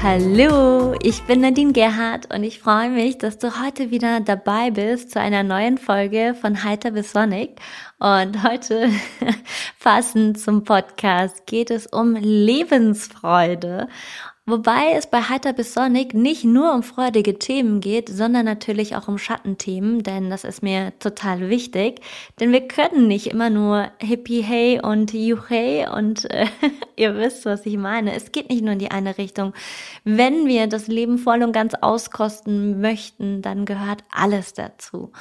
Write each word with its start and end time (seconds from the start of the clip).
Hallo, 0.00 0.94
ich 1.02 1.24
bin 1.24 1.40
Nadine 1.40 1.72
Gerhardt 1.72 2.32
und 2.32 2.44
ich 2.44 2.60
freue 2.60 2.88
mich, 2.88 3.18
dass 3.18 3.36
du 3.38 3.60
heute 3.60 3.90
wieder 3.90 4.20
dabei 4.20 4.70
bist 4.70 5.10
zu 5.10 5.18
einer 5.18 5.42
neuen 5.42 5.76
Folge 5.76 6.36
von 6.40 6.62
Heiter 6.62 6.92
bis 6.92 7.10
Sonic. 7.10 7.56
Und 7.98 8.44
heute, 8.44 8.90
passend 9.82 10.38
zum 10.38 10.62
Podcast, 10.62 11.46
geht 11.46 11.72
es 11.72 11.88
um 11.88 12.14
Lebensfreude. 12.14 13.88
Wobei 14.48 14.92
es 14.94 15.06
bei 15.06 15.20
Heiter 15.20 15.52
bis 15.52 15.74
Sonic 15.74 16.14
nicht 16.14 16.42
nur 16.42 16.72
um 16.72 16.82
freudige 16.82 17.38
Themen 17.38 17.80
geht, 17.80 18.08
sondern 18.08 18.46
natürlich 18.46 18.96
auch 18.96 19.06
um 19.06 19.18
Schattenthemen, 19.18 20.02
denn 20.02 20.30
das 20.30 20.44
ist 20.44 20.62
mir 20.62 20.98
total 21.00 21.50
wichtig. 21.50 22.00
Denn 22.40 22.50
wir 22.50 22.66
können 22.66 23.08
nicht 23.08 23.26
immer 23.26 23.50
nur 23.50 23.90
Hippie 23.98 24.40
Hey 24.40 24.80
und 24.82 25.12
Juchey 25.12 25.86
und 25.94 26.30
äh, 26.30 26.46
ihr 26.96 27.14
wisst, 27.16 27.44
was 27.44 27.66
ich 27.66 27.76
meine. 27.76 28.14
Es 28.14 28.32
geht 28.32 28.48
nicht 28.48 28.62
nur 28.62 28.72
in 28.72 28.78
die 28.78 28.90
eine 28.90 29.18
Richtung. 29.18 29.52
Wenn 30.04 30.46
wir 30.46 30.66
das 30.66 30.86
Leben 30.86 31.18
voll 31.18 31.42
und 31.42 31.52
ganz 31.52 31.74
auskosten 31.74 32.80
möchten, 32.80 33.42
dann 33.42 33.66
gehört 33.66 34.02
alles 34.10 34.54
dazu. 34.54 35.12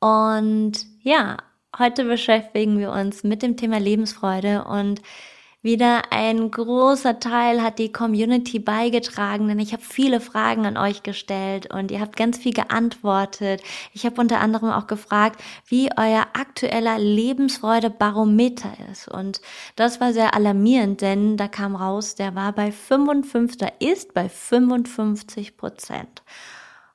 Und 0.00 0.72
ja, 1.04 1.36
heute 1.78 2.04
beschäftigen 2.04 2.80
wir 2.80 2.90
uns 2.90 3.22
mit 3.22 3.42
dem 3.42 3.56
Thema 3.56 3.78
Lebensfreude 3.78 4.64
und 4.64 5.00
wieder 5.62 6.10
ein 6.10 6.50
großer 6.50 7.20
Teil 7.20 7.62
hat 7.62 7.78
die 7.78 7.92
Community 7.92 8.58
beigetragen, 8.58 9.46
denn 9.46 9.60
ich 9.60 9.72
habe 9.72 9.82
viele 9.82 10.20
Fragen 10.20 10.66
an 10.66 10.76
euch 10.76 11.04
gestellt 11.04 11.72
und 11.72 11.92
ihr 11.92 12.00
habt 12.00 12.16
ganz 12.16 12.38
viel 12.38 12.52
geantwortet. 12.52 13.62
Ich 13.92 14.04
habe 14.04 14.20
unter 14.20 14.40
anderem 14.40 14.70
auch 14.70 14.88
gefragt, 14.88 15.40
wie 15.66 15.90
euer 15.96 16.26
aktueller 16.32 16.98
Lebensfreude-Barometer 16.98 18.72
ist. 18.90 19.06
Und 19.06 19.40
das 19.76 20.00
war 20.00 20.12
sehr 20.12 20.34
alarmierend, 20.34 21.00
denn 21.00 21.36
da 21.36 21.46
kam 21.46 21.76
raus, 21.76 22.16
der 22.16 22.34
war 22.34 22.52
bei 22.52 22.72
55, 22.72 23.58
da 23.58 23.68
ist 23.78 24.14
bei 24.14 24.28
55 24.28 25.56
Prozent. 25.56 26.22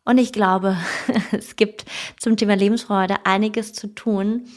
Und 0.03 0.17
ich 0.17 0.33
glaube, 0.33 0.77
es 1.31 1.55
gibt 1.55 1.85
zum 2.19 2.35
Thema 2.35 2.55
Lebensfreude 2.55 3.25
einiges 3.25 3.73
zu 3.73 3.87
tun. 3.87 4.47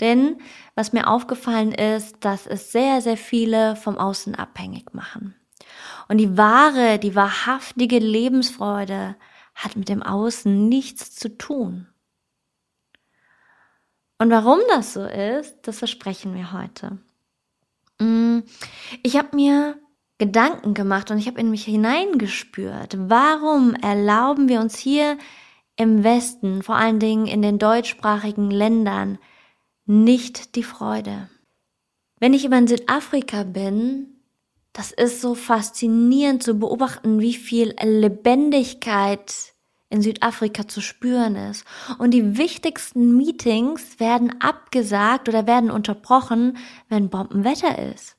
Denn 0.00 0.38
was 0.74 0.92
mir 0.92 1.08
aufgefallen 1.08 1.72
ist, 1.72 2.16
dass 2.20 2.46
es 2.46 2.72
sehr, 2.72 3.00
sehr 3.00 3.16
viele 3.16 3.76
vom 3.76 3.96
Außen 3.96 4.34
abhängig 4.34 4.92
machen. 4.92 5.34
Und 6.08 6.18
die 6.18 6.36
wahre, 6.36 6.98
die 6.98 7.14
wahrhaftige 7.14 7.98
Lebensfreude 7.98 9.16
hat 9.54 9.76
mit 9.76 9.88
dem 9.88 10.02
Außen 10.02 10.68
nichts 10.68 11.14
zu 11.14 11.36
tun. 11.38 11.86
Und 14.18 14.30
warum 14.30 14.60
das 14.68 14.92
so 14.94 15.04
ist, 15.04 15.56
das 15.62 15.78
versprechen 15.78 16.34
wir 16.34 16.52
heute. 16.52 16.98
Mm, 17.98 18.40
ich 19.02 19.16
habe 19.16 19.34
mir 19.34 19.78
Gedanken 20.18 20.74
gemacht 20.74 21.10
und 21.10 21.18
ich 21.18 21.26
habe 21.26 21.40
in 21.40 21.50
mich 21.50 21.64
hineingespürt. 21.64 22.96
Warum 22.98 23.74
erlauben 23.74 24.48
wir 24.48 24.60
uns 24.60 24.78
hier 24.78 25.18
im 25.76 26.04
Westen, 26.04 26.62
vor 26.62 26.76
allen 26.76 27.00
Dingen 27.00 27.26
in 27.26 27.42
den 27.42 27.58
deutschsprachigen 27.58 28.50
Ländern, 28.50 29.18
nicht 29.86 30.56
die 30.56 30.62
Freude. 30.62 31.28
Wenn 32.20 32.34
ich 32.34 32.44
immer 32.44 32.58
in 32.58 32.66
Südafrika 32.66 33.42
bin, 33.44 34.14
das 34.72 34.90
ist 34.90 35.20
so 35.20 35.34
faszinierend 35.34 36.42
zu 36.42 36.58
beobachten, 36.58 37.20
wie 37.20 37.34
viel 37.34 37.74
Lebendigkeit 37.80 39.54
in 39.90 40.02
Südafrika 40.02 40.66
zu 40.66 40.80
spüren 40.80 41.36
ist. 41.36 41.64
Und 41.98 42.10
die 42.10 42.36
wichtigsten 42.36 43.16
Meetings 43.16 44.00
werden 44.00 44.40
abgesagt 44.40 45.28
oder 45.28 45.46
werden 45.46 45.70
unterbrochen, 45.70 46.56
wenn 46.88 47.10
Bombenwetter 47.10 47.78
ist. 47.92 48.16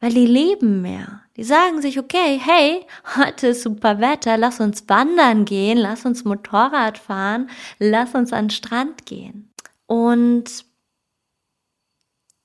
Weil 0.00 0.12
die 0.12 0.26
leben 0.26 0.82
mehr. 0.82 1.22
Die 1.36 1.44
sagen 1.44 1.80
sich, 1.80 1.98
okay, 1.98 2.40
hey, 2.42 2.84
heute 3.16 3.48
ist 3.48 3.62
super 3.62 4.00
Wetter, 4.00 4.36
lass 4.36 4.60
uns 4.60 4.88
wandern 4.88 5.44
gehen, 5.44 5.78
lass 5.78 6.04
uns 6.04 6.24
Motorrad 6.24 6.98
fahren, 6.98 7.48
lass 7.78 8.14
uns 8.14 8.32
an 8.32 8.46
den 8.46 8.50
Strand 8.50 9.06
gehen. 9.06 9.52
Und 9.86 10.64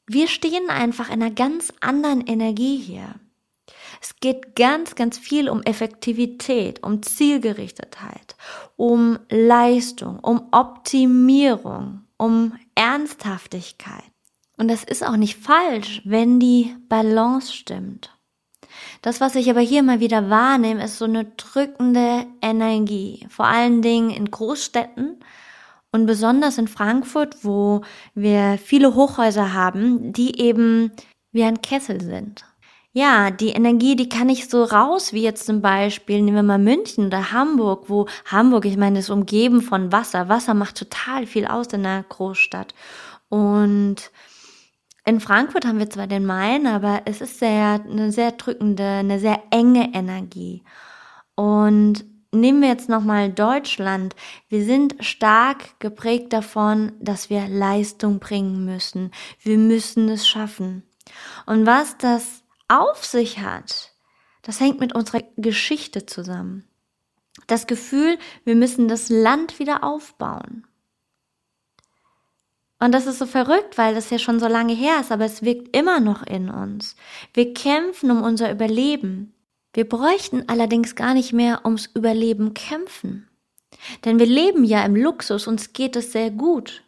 wir 0.07 0.27
stehen 0.27 0.69
einfach 0.69 1.09
in 1.09 1.21
einer 1.21 1.31
ganz 1.31 1.73
anderen 1.79 2.25
Energie 2.25 2.77
hier. 2.77 3.15
Es 4.01 4.15
geht 4.19 4.55
ganz, 4.55 4.95
ganz 4.95 5.17
viel 5.17 5.49
um 5.49 5.61
Effektivität, 5.63 6.83
um 6.83 7.03
Zielgerichtetheit, 7.03 8.35
um 8.75 9.19
Leistung, 9.29 10.19
um 10.19 10.47
Optimierung, 10.51 12.01
um 12.17 12.53
Ernsthaftigkeit. 12.75 14.03
Und 14.57 14.69
das 14.69 14.83
ist 14.83 15.05
auch 15.05 15.17
nicht 15.17 15.37
falsch, 15.37 16.01
wenn 16.03 16.39
die 16.39 16.75
Balance 16.87 17.53
stimmt. 17.53 18.15
Das, 19.01 19.19
was 19.19 19.35
ich 19.35 19.49
aber 19.49 19.59
hier 19.59 19.83
mal 19.83 19.99
wieder 19.99 20.29
wahrnehme, 20.29 20.83
ist 20.83 20.97
so 20.97 21.05
eine 21.05 21.25
drückende 21.25 22.25
Energie. 22.41 23.25
Vor 23.29 23.45
allen 23.45 23.81
Dingen 23.81 24.11
in 24.11 24.29
Großstädten, 24.29 25.23
und 25.91 26.05
besonders 26.05 26.57
in 26.57 26.67
Frankfurt, 26.67 27.43
wo 27.43 27.81
wir 28.15 28.57
viele 28.57 28.95
Hochhäuser 28.95 29.53
haben, 29.53 30.13
die 30.13 30.39
eben 30.39 30.91
wie 31.31 31.43
ein 31.43 31.61
Kessel 31.61 32.01
sind. 32.01 32.45
Ja, 32.93 33.31
die 33.31 33.49
Energie, 33.49 33.95
die 33.95 34.09
kann 34.09 34.27
nicht 34.27 34.51
so 34.51 34.63
raus, 34.65 35.13
wie 35.13 35.23
jetzt 35.23 35.45
zum 35.45 35.61
Beispiel, 35.61 36.21
nehmen 36.21 36.35
wir 36.35 36.43
mal 36.43 36.59
München 36.59 37.05
oder 37.05 37.31
Hamburg, 37.31 37.85
wo 37.87 38.07
Hamburg, 38.25 38.65
ich 38.65 38.75
meine, 38.75 38.99
ist 38.99 39.09
umgeben 39.09 39.61
von 39.61 39.93
Wasser. 39.93 40.27
Wasser 40.27 40.53
macht 40.53 40.75
total 40.77 41.25
viel 41.25 41.45
aus 41.45 41.67
in 41.67 41.83
der 41.83 42.03
Großstadt. 42.09 42.73
Und 43.29 44.11
in 45.05 45.21
Frankfurt 45.21 45.65
haben 45.65 45.79
wir 45.79 45.89
zwar 45.89 46.07
den 46.07 46.25
Main, 46.25 46.67
aber 46.67 47.03
es 47.05 47.21
ist 47.21 47.39
sehr, 47.39 47.81
eine 47.89 48.11
sehr 48.11 48.33
drückende, 48.33 48.83
eine 48.83 49.19
sehr 49.19 49.41
enge 49.51 49.93
Energie. 49.93 50.63
Und 51.35 52.03
nehmen 52.31 52.61
wir 52.61 52.69
jetzt 52.69 52.89
nochmal 52.89 53.31
Deutschland. 53.31 54.15
Wir 54.49 54.63
sind 54.63 54.95
stark 54.99 55.79
geprägt 55.79 56.33
davon, 56.33 56.93
dass 56.99 57.29
wir 57.29 57.47
Leistung 57.47 58.19
bringen 58.19 58.65
müssen. 58.65 59.11
Wir 59.41 59.57
müssen 59.57 60.09
es 60.09 60.27
schaffen. 60.27 60.83
Und 61.45 61.65
was 61.65 61.97
das 61.97 62.43
auf 62.67 63.03
sich 63.05 63.39
hat, 63.39 63.91
das 64.43 64.59
hängt 64.59 64.79
mit 64.79 64.95
unserer 64.95 65.23
Geschichte 65.37 66.05
zusammen. 66.05 66.67
Das 67.47 67.67
Gefühl, 67.67 68.17
wir 68.43 68.55
müssen 68.55 68.87
das 68.87 69.09
Land 69.09 69.59
wieder 69.59 69.83
aufbauen. 69.83 70.65
Und 72.79 72.93
das 72.93 73.05
ist 73.05 73.19
so 73.19 73.27
verrückt, 73.27 73.77
weil 73.77 73.93
das 73.93 74.09
ja 74.09 74.17
schon 74.17 74.39
so 74.39 74.47
lange 74.47 74.73
her 74.73 74.99
ist, 74.99 75.11
aber 75.11 75.25
es 75.25 75.43
wirkt 75.43 75.75
immer 75.75 75.99
noch 75.99 76.23
in 76.23 76.49
uns. 76.49 76.95
Wir 77.33 77.53
kämpfen 77.53 78.09
um 78.09 78.23
unser 78.23 78.51
Überleben. 78.51 79.35
Wir 79.73 79.87
bräuchten 79.87 80.47
allerdings 80.47 80.95
gar 80.95 81.13
nicht 81.13 81.33
mehr 81.33 81.65
ums 81.65 81.87
Überleben 81.93 82.53
kämpfen. 82.53 83.29
Denn 84.03 84.19
wir 84.19 84.25
leben 84.25 84.63
ja 84.63 84.83
im 84.83 84.95
Luxus, 84.95 85.47
uns 85.47 85.73
geht 85.73 85.95
es 85.95 86.11
sehr 86.11 86.29
gut. 86.29 86.83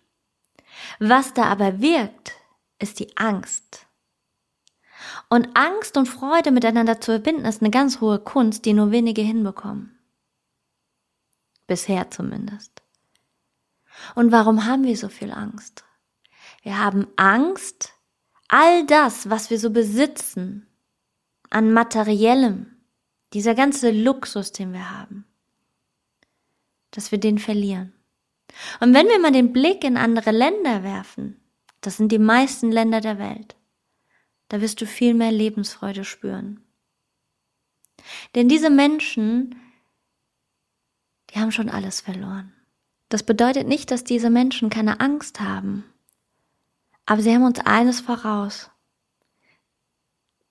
Was 1.00 1.34
da 1.34 1.46
aber 1.46 1.80
wirkt, 1.80 2.34
ist 2.80 3.00
die 3.00 3.16
Angst. 3.18 3.88
Und 5.30 5.56
Angst 5.56 5.98
und 5.98 6.08
Freude 6.08 6.52
miteinander 6.52 7.00
zu 7.00 7.12
verbinden, 7.12 7.46
ist 7.46 7.62
eine 7.62 7.72
ganz 7.72 8.02
hohe 8.02 8.20
Kunst, 8.20 8.66
die 8.66 8.74
nur 8.74 8.92
wenige 8.92 9.22
hinbekommen. 9.22 9.98
Bisher 11.68 12.12
zumindest. 12.12 12.82
Und 14.16 14.32
warum 14.32 14.66
haben 14.66 14.84
wir 14.84 14.98
so 14.98 15.08
viel 15.08 15.32
Angst? 15.32 15.86
Wir 16.62 16.78
haben 16.78 17.08
Angst, 17.16 17.94
all 18.48 18.86
das, 18.86 19.30
was 19.30 19.50
wir 19.50 19.60
so 19.60 19.70
besitzen, 19.70 20.68
an 21.50 21.72
materiellem, 21.72 22.73
dieser 23.34 23.56
ganze 23.56 23.92
Luxus, 23.92 24.52
den 24.52 24.74
wir 24.74 24.92
haben, 24.92 25.26
dass 26.92 27.12
wir 27.12 27.20
den 27.20 27.40
verlieren. 27.40 27.94
Und 28.80 28.94
wenn 28.94 29.08
wir 29.08 29.20
mal 29.20 29.32
den 29.32 29.52
Blick 29.54 29.84
in 29.84 29.98
andere 29.98 30.32
Länder 30.32 30.84
werfen, 30.84 31.40
das 31.82 31.98
sind 31.98 32.12
die 32.12 32.20
meisten 32.20 32.72
Länder 32.72 33.02
der 33.02 33.18
Welt, 33.18 33.56
da 34.50 34.62
wirst 34.62 34.80
du 34.82 34.86
viel 34.86 35.14
mehr 35.14 35.32
Lebensfreude 35.32 36.06
spüren. 36.06 36.64
Denn 38.36 38.48
diese 38.48 38.70
Menschen, 38.70 39.56
die 41.30 41.40
haben 41.40 41.52
schon 41.52 41.70
alles 41.70 42.02
verloren. 42.02 42.54
Das 43.10 43.24
bedeutet 43.24 43.68
nicht, 43.68 43.92
dass 43.92 44.04
diese 44.04 44.30
Menschen 44.30 44.70
keine 44.70 45.00
Angst 45.00 45.40
haben, 45.40 45.84
aber 47.06 47.22
sie 47.22 47.34
haben 47.34 47.44
uns 47.44 47.60
eines 47.60 48.02
voraus. 48.02 48.70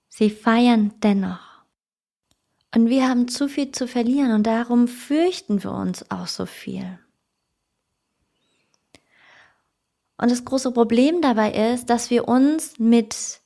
Sie 0.09 0.31
feiern 0.31 0.93
dennoch. 1.03 1.52
Und 2.75 2.89
wir 2.89 3.09
haben 3.09 3.29
zu 3.29 3.49
viel 3.49 3.71
zu 3.73 3.87
verlieren 3.87 4.33
und 4.33 4.45
darum 4.47 4.89
fürchten 4.89 5.63
wir 5.63 5.73
uns 5.73 6.11
auch 6.11 6.27
so 6.27 6.47
viel. 6.47 6.99
Und 10.17 10.31
das 10.31 10.45
große 10.45 10.71
Problem 10.71 11.21
dabei 11.21 11.53
ist, 11.53 11.91
dass 11.91 12.09
wir 12.09 12.29
uns 12.29 12.79
mit 12.79 13.41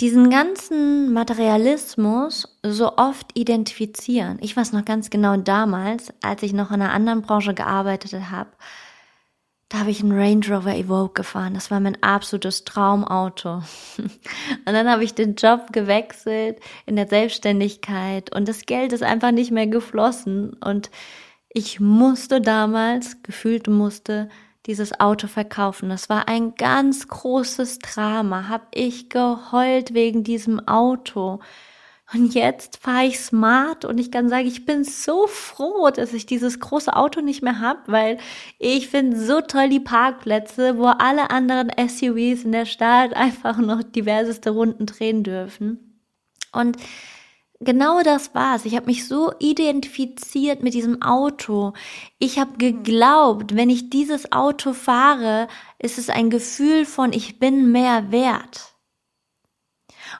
diesen 0.00 0.28
ganzen 0.28 1.12
Materialismus 1.12 2.58
so 2.64 2.96
oft 2.96 3.38
identifizieren. 3.38 4.38
Ich 4.40 4.56
weiß 4.56 4.72
noch 4.72 4.84
ganz 4.84 5.10
genau 5.10 5.36
damals, 5.36 6.12
als 6.22 6.42
ich 6.42 6.52
noch 6.52 6.70
in 6.72 6.82
einer 6.82 6.92
anderen 6.92 7.22
Branche 7.22 7.54
gearbeitet 7.54 8.12
habe, 8.30 8.50
da 9.68 9.80
habe 9.80 9.90
ich 9.90 10.00
einen 10.00 10.12
Range 10.12 10.46
Rover 10.48 10.74
Evoque 10.74 11.14
gefahren. 11.14 11.54
Das 11.54 11.70
war 11.70 11.80
mein 11.80 12.02
absolutes 12.02 12.64
Traumauto. 12.64 13.62
Und 13.96 14.72
dann 14.72 14.88
habe 14.88 15.04
ich 15.04 15.14
den 15.14 15.34
Job 15.34 15.72
gewechselt 15.72 16.60
in 16.86 16.96
der 16.96 17.08
Selbstständigkeit 17.08 18.34
und 18.34 18.48
das 18.48 18.66
Geld 18.66 18.92
ist 18.92 19.02
einfach 19.02 19.32
nicht 19.32 19.50
mehr 19.50 19.66
geflossen 19.66 20.54
und 20.54 20.90
ich 21.56 21.78
musste 21.78 22.40
damals, 22.40 23.22
gefühlt 23.22 23.68
musste, 23.68 24.28
dieses 24.66 24.98
Auto 24.98 25.28
verkaufen. 25.28 25.88
Das 25.88 26.08
war 26.08 26.28
ein 26.28 26.54
ganz 26.56 27.06
großes 27.06 27.78
Drama. 27.78 28.48
Hab 28.48 28.68
ich 28.74 29.08
geheult 29.08 29.94
wegen 29.94 30.24
diesem 30.24 30.66
Auto. 30.66 31.40
Und 32.12 32.34
jetzt 32.34 32.76
fahre 32.76 33.06
ich 33.06 33.18
smart 33.18 33.84
und 33.84 33.98
ich 33.98 34.10
kann 34.10 34.28
sagen, 34.28 34.46
ich 34.46 34.66
bin 34.66 34.84
so 34.84 35.26
froh, 35.26 35.90
dass 35.90 36.12
ich 36.12 36.26
dieses 36.26 36.60
große 36.60 36.94
Auto 36.94 37.22
nicht 37.22 37.42
mehr 37.42 37.60
habe, 37.60 37.80
weil 37.86 38.18
ich 38.58 38.88
finde 38.88 39.18
so 39.18 39.40
toll 39.40 39.70
die 39.70 39.80
Parkplätze, 39.80 40.76
wo 40.76 40.84
alle 40.84 41.30
anderen 41.30 41.70
SUVs 41.70 42.44
in 42.44 42.52
der 42.52 42.66
Stadt 42.66 43.14
einfach 43.16 43.56
noch 43.56 43.82
diverseste 43.82 44.50
Runden 44.50 44.84
drehen 44.86 45.22
dürfen. 45.24 46.02
Und 46.52 46.76
genau 47.58 48.02
das 48.02 48.34
war's. 48.34 48.66
Ich 48.66 48.76
habe 48.76 48.86
mich 48.86 49.08
so 49.08 49.32
identifiziert 49.38 50.62
mit 50.62 50.74
diesem 50.74 51.00
Auto. 51.00 51.72
Ich 52.18 52.38
habe 52.38 52.58
geglaubt, 52.58 53.56
wenn 53.56 53.70
ich 53.70 53.88
dieses 53.88 54.30
Auto 54.30 54.74
fahre, 54.74 55.48
ist 55.78 55.98
es 55.98 56.10
ein 56.10 56.28
Gefühl 56.28 56.84
von 56.84 57.14
ich 57.14 57.38
bin 57.38 57.72
mehr 57.72 58.12
wert. 58.12 58.73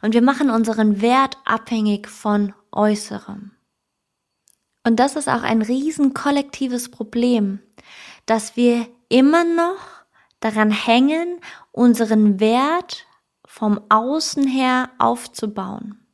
Und 0.05 0.13
wir 0.13 0.21
machen 0.21 0.51
unseren 0.51 1.01
Wert 1.01 1.39
abhängig 1.47 2.09
von 2.09 2.53
Äußerem. 2.73 3.53
Und 4.87 4.97
das 5.01 5.17
ist 5.17 5.31
auch 5.31 5.43
ein 5.43 5.63
riesen 5.63 6.13
kollektives 6.13 6.91
Problem, 6.91 7.61
dass 8.27 8.55
wir 8.55 8.87
immer 9.09 9.45
noch 9.45 9.79
daran 10.41 10.71
hängen, 10.71 11.41
unseren 11.73 12.39
Wert 12.39 13.07
vom 13.47 13.81
Außen 13.89 14.47
her 14.47 14.91
aufzubauen. 14.99 16.07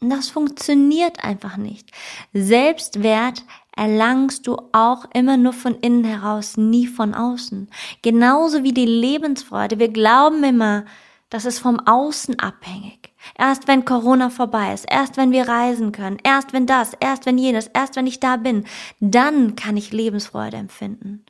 Und 0.00 0.10
das 0.10 0.28
funktioniert 0.28 1.22
einfach 1.22 1.56
nicht. 1.56 1.92
Selbstwert 2.32 3.44
erlangst 3.76 4.48
du 4.48 4.56
auch 4.72 5.04
immer 5.14 5.36
nur 5.36 5.52
von 5.52 5.76
innen 5.76 6.02
heraus, 6.02 6.56
nie 6.56 6.88
von 6.88 7.14
außen. 7.14 7.70
Genauso 8.02 8.64
wie 8.64 8.72
die 8.72 8.84
Lebensfreude. 8.84 9.78
Wir 9.78 9.90
glauben 9.90 10.42
immer, 10.42 10.86
das 11.32 11.46
ist 11.46 11.60
vom 11.60 11.80
Außen 11.80 12.38
abhängig. 12.40 13.14
Erst 13.38 13.66
wenn 13.66 13.86
Corona 13.86 14.28
vorbei 14.28 14.74
ist, 14.74 14.84
erst 14.84 15.16
wenn 15.16 15.32
wir 15.32 15.48
reisen 15.48 15.90
können, 15.90 16.18
erst 16.22 16.52
wenn 16.52 16.66
das, 16.66 16.92
erst 17.00 17.24
wenn 17.24 17.38
jenes, 17.38 17.68
erst 17.68 17.96
wenn 17.96 18.06
ich 18.06 18.20
da 18.20 18.36
bin, 18.36 18.66
dann 19.00 19.56
kann 19.56 19.78
ich 19.78 19.92
Lebensfreude 19.92 20.58
empfinden. 20.58 21.24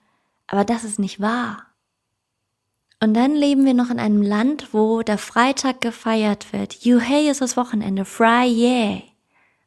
Aber 0.49 0.65
das 0.65 0.83
ist 0.83 0.99
nicht 0.99 1.21
wahr. 1.21 1.67
Und 2.99 3.15
dann 3.15 3.37
leben 3.37 3.65
wir 3.65 3.75
noch 3.75 3.91
in 3.91 4.01
einem 4.01 4.23
Land, 4.23 4.73
wo 4.73 5.03
der 5.03 5.19
Freitag 5.19 5.81
gefeiert 5.81 6.53
wird. 6.53 6.85
Juhey 6.85 7.31
ist 7.31 7.41
das 7.41 7.57
Wochenende, 7.57 8.05
Friday. 8.05 9.05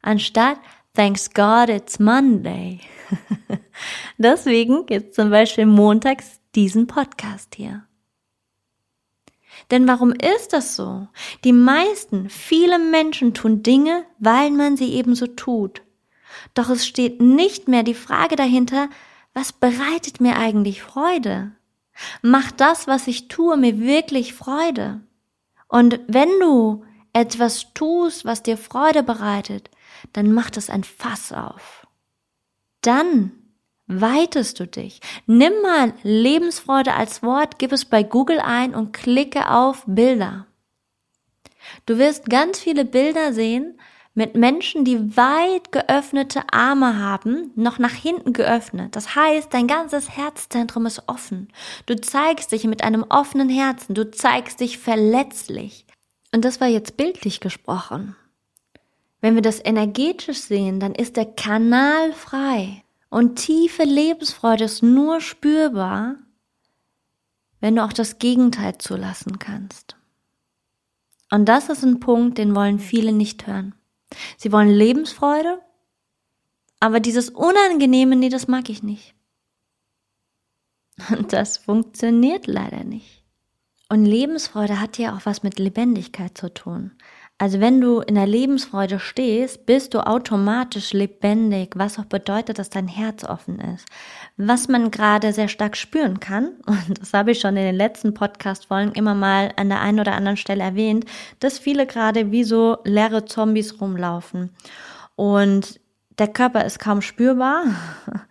Anstatt 0.01 0.57
Thanks 0.93 1.33
God 1.33 1.69
it's 1.69 1.97
Monday. 1.97 2.81
Deswegen 4.17 4.85
gibt 4.85 5.11
es 5.11 5.15
zum 5.15 5.29
Beispiel 5.29 5.65
montags 5.65 6.41
diesen 6.55 6.87
Podcast 6.87 7.55
hier. 7.55 7.85
Denn 9.71 9.87
warum 9.87 10.11
ist 10.11 10.53
das 10.53 10.75
so? 10.75 11.07
Die 11.43 11.53
meisten, 11.53 12.29
viele 12.29 12.79
Menschen 12.79 13.33
tun 13.33 13.63
Dinge, 13.63 14.05
weil 14.19 14.51
man 14.51 14.77
sie 14.77 14.93
ebenso 14.93 15.27
tut. 15.27 15.81
Doch 16.53 16.69
es 16.69 16.85
steht 16.85 17.21
nicht 17.21 17.67
mehr 17.67 17.83
die 17.83 17.93
Frage 17.93 18.35
dahinter, 18.35 18.89
was 19.33 19.51
bereitet 19.51 20.21
mir 20.21 20.37
eigentlich 20.37 20.81
Freude? 20.81 21.51
Macht 22.21 22.61
das, 22.61 22.87
was 22.87 23.07
ich 23.07 23.27
tue, 23.27 23.57
mir 23.57 23.79
wirklich 23.79 24.33
Freude? 24.33 25.01
Und 25.67 25.99
wenn 26.07 26.29
du 26.39 26.85
etwas 27.13 27.73
tust, 27.73 28.25
was 28.25 28.43
dir 28.43 28.57
Freude 28.57 29.01
bereitet, 29.01 29.69
dann 30.13 30.31
macht 30.31 30.57
es 30.57 30.69
ein 30.69 30.83
Fass 30.83 31.31
auf. 31.31 31.87
Dann 32.81 33.31
weitest 33.87 34.59
du 34.59 34.67
dich. 34.67 34.99
Nimm 35.25 35.53
mal 35.61 35.93
Lebensfreude 36.03 36.93
als 36.93 37.23
Wort, 37.23 37.59
gib 37.59 37.71
es 37.71 37.85
bei 37.85 38.03
Google 38.03 38.39
ein 38.39 38.73
und 38.73 38.93
klicke 38.93 39.49
auf 39.49 39.83
Bilder. 39.85 40.47
Du 41.85 41.97
wirst 41.97 42.29
ganz 42.29 42.59
viele 42.59 42.85
Bilder 42.85 43.33
sehen 43.33 43.79
mit 44.13 44.35
Menschen, 44.35 44.85
die 44.85 45.17
weit 45.17 45.71
geöffnete 45.73 46.43
Arme 46.51 46.97
haben, 46.97 47.51
noch 47.55 47.79
nach 47.79 47.93
hinten 47.93 48.31
geöffnet. 48.31 48.95
Das 48.95 49.15
heißt, 49.15 49.53
dein 49.53 49.67
ganzes 49.67 50.15
Herzzentrum 50.15 50.85
ist 50.85 51.03
offen. 51.07 51.49
Du 51.85 51.99
zeigst 51.99 52.53
dich 52.53 52.63
mit 52.63 52.83
einem 52.83 53.03
offenen 53.09 53.49
Herzen, 53.49 53.93
du 53.93 54.09
zeigst 54.09 54.61
dich 54.61 54.77
verletzlich. 54.77 55.85
Und 56.33 56.45
das 56.45 56.61
war 56.61 56.67
jetzt 56.67 56.95
bildlich 56.95 57.41
gesprochen. 57.41 58.15
Wenn 59.19 59.35
wir 59.35 59.41
das 59.41 59.63
energetisch 59.63 60.39
sehen, 60.39 60.79
dann 60.79 60.95
ist 60.95 61.17
der 61.17 61.25
Kanal 61.25 62.13
frei. 62.13 62.84
Und 63.15 63.37
tiefe 63.37 63.85
Lebensfreude 63.85 64.65
ist 64.65 64.83
nur 64.83 65.21
spürbar, 65.21 66.17
wenn 67.61 67.77
du 67.77 67.85
auch 67.85 67.93
das 67.93 68.19
Gegenteil 68.19 68.77
zulassen 68.77 69.39
kannst. 69.39 69.95
Und 71.31 71.45
das 71.45 71.69
ist 71.69 71.81
ein 71.85 72.01
Punkt, 72.01 72.37
den 72.37 72.57
wollen 72.57 72.77
viele 72.77 73.13
nicht 73.13 73.47
hören. 73.47 73.73
Sie 74.35 74.51
wollen 74.51 74.69
Lebensfreude, 74.69 75.61
aber 76.81 76.99
dieses 76.99 77.29
Unangenehme, 77.29 78.17
nee, 78.17 78.27
das 78.27 78.49
mag 78.49 78.69
ich 78.69 78.83
nicht. 78.83 79.15
Und 81.17 81.31
das 81.31 81.55
funktioniert 81.55 82.47
leider 82.47 82.83
nicht. 82.83 83.23
Und 83.87 84.03
Lebensfreude 84.03 84.81
hat 84.81 84.97
ja 84.97 85.15
auch 85.15 85.21
was 85.23 85.41
mit 85.41 85.57
Lebendigkeit 85.57 86.37
zu 86.37 86.53
tun. 86.53 86.91
Also 87.37 87.59
wenn 87.59 87.81
du 87.81 87.99
in 87.99 88.15
der 88.15 88.27
Lebensfreude 88.27 88.97
stehst, 88.97 89.65
bist 89.65 89.93
du 89.93 89.99
automatisch 89.99 90.93
lebendig, 90.93 91.73
was 91.75 91.99
auch 91.99 92.05
bedeutet, 92.05 92.59
dass 92.59 92.69
dein 92.69 92.87
Herz 92.87 93.25
offen 93.25 93.59
ist. 93.59 93.85
Was 94.37 94.69
man 94.69 94.89
gerade 94.89 95.33
sehr 95.33 95.49
stark 95.49 95.75
spüren 95.75 96.21
kann, 96.21 96.53
und 96.65 97.01
das 97.01 97.13
habe 97.13 97.31
ich 97.31 97.41
schon 97.41 97.57
in 97.57 97.65
den 97.65 97.75
letzten 97.75 98.13
Podcast-Folgen 98.13 98.93
immer 98.93 99.15
mal 99.15 99.51
an 99.57 99.67
der 99.67 99.81
einen 99.81 99.99
oder 99.99 100.13
anderen 100.13 100.37
Stelle 100.37 100.63
erwähnt, 100.63 101.05
dass 101.39 101.59
viele 101.59 101.85
gerade 101.85 102.31
wie 102.31 102.45
so 102.45 102.77
leere 102.85 103.25
Zombies 103.25 103.81
rumlaufen. 103.81 104.51
Und 105.17 105.81
der 106.17 106.29
Körper 106.29 106.63
ist 106.63 106.79
kaum 106.79 107.01
spürbar. 107.01 107.65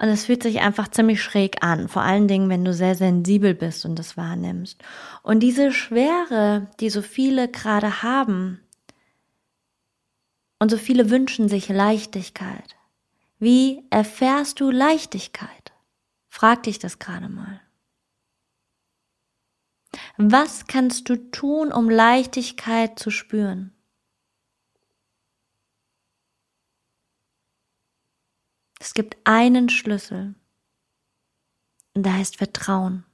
Und 0.00 0.08
es 0.08 0.24
fühlt 0.24 0.42
sich 0.42 0.60
einfach 0.60 0.88
ziemlich 0.88 1.22
schräg 1.22 1.62
an, 1.62 1.86
vor 1.86 2.00
allen 2.00 2.26
Dingen, 2.26 2.48
wenn 2.48 2.64
du 2.64 2.72
sehr 2.72 2.94
sensibel 2.94 3.54
bist 3.54 3.84
und 3.84 3.98
das 3.98 4.16
wahrnimmst. 4.16 4.82
Und 5.22 5.40
diese 5.40 5.72
Schwere, 5.72 6.68
die 6.80 6.88
so 6.88 7.02
viele 7.02 7.48
gerade 7.48 8.02
haben, 8.02 8.60
und 10.58 10.70
so 10.70 10.78
viele 10.78 11.10
wünschen 11.10 11.50
sich 11.50 11.68
Leichtigkeit. 11.68 12.76
Wie 13.38 13.84
erfährst 13.90 14.60
du 14.60 14.70
Leichtigkeit? 14.70 15.72
Frag 16.28 16.62
dich 16.62 16.78
das 16.78 16.98
gerade 16.98 17.28
mal. 17.28 17.60
Was 20.16 20.66
kannst 20.66 21.10
du 21.10 21.16
tun, 21.30 21.72
um 21.72 21.90
Leichtigkeit 21.90 22.98
zu 22.98 23.10
spüren? 23.10 23.72
Es 28.80 28.94
gibt 28.94 29.18
einen 29.24 29.68
Schlüssel. 29.68 30.34
Und 31.94 32.06
da 32.06 32.14
heißt 32.14 32.38
Vertrauen. 32.38 33.04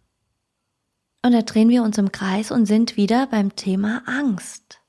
Und 1.23 1.33
da 1.33 1.43
drehen 1.43 1.69
wir 1.69 1.83
uns 1.83 1.99
im 1.99 2.13
Kreis 2.13 2.53
und 2.53 2.67
sind 2.67 2.97
wieder 2.97 3.27
beim 3.27 3.57
Thema 3.57 4.03
Angst. 4.07 4.81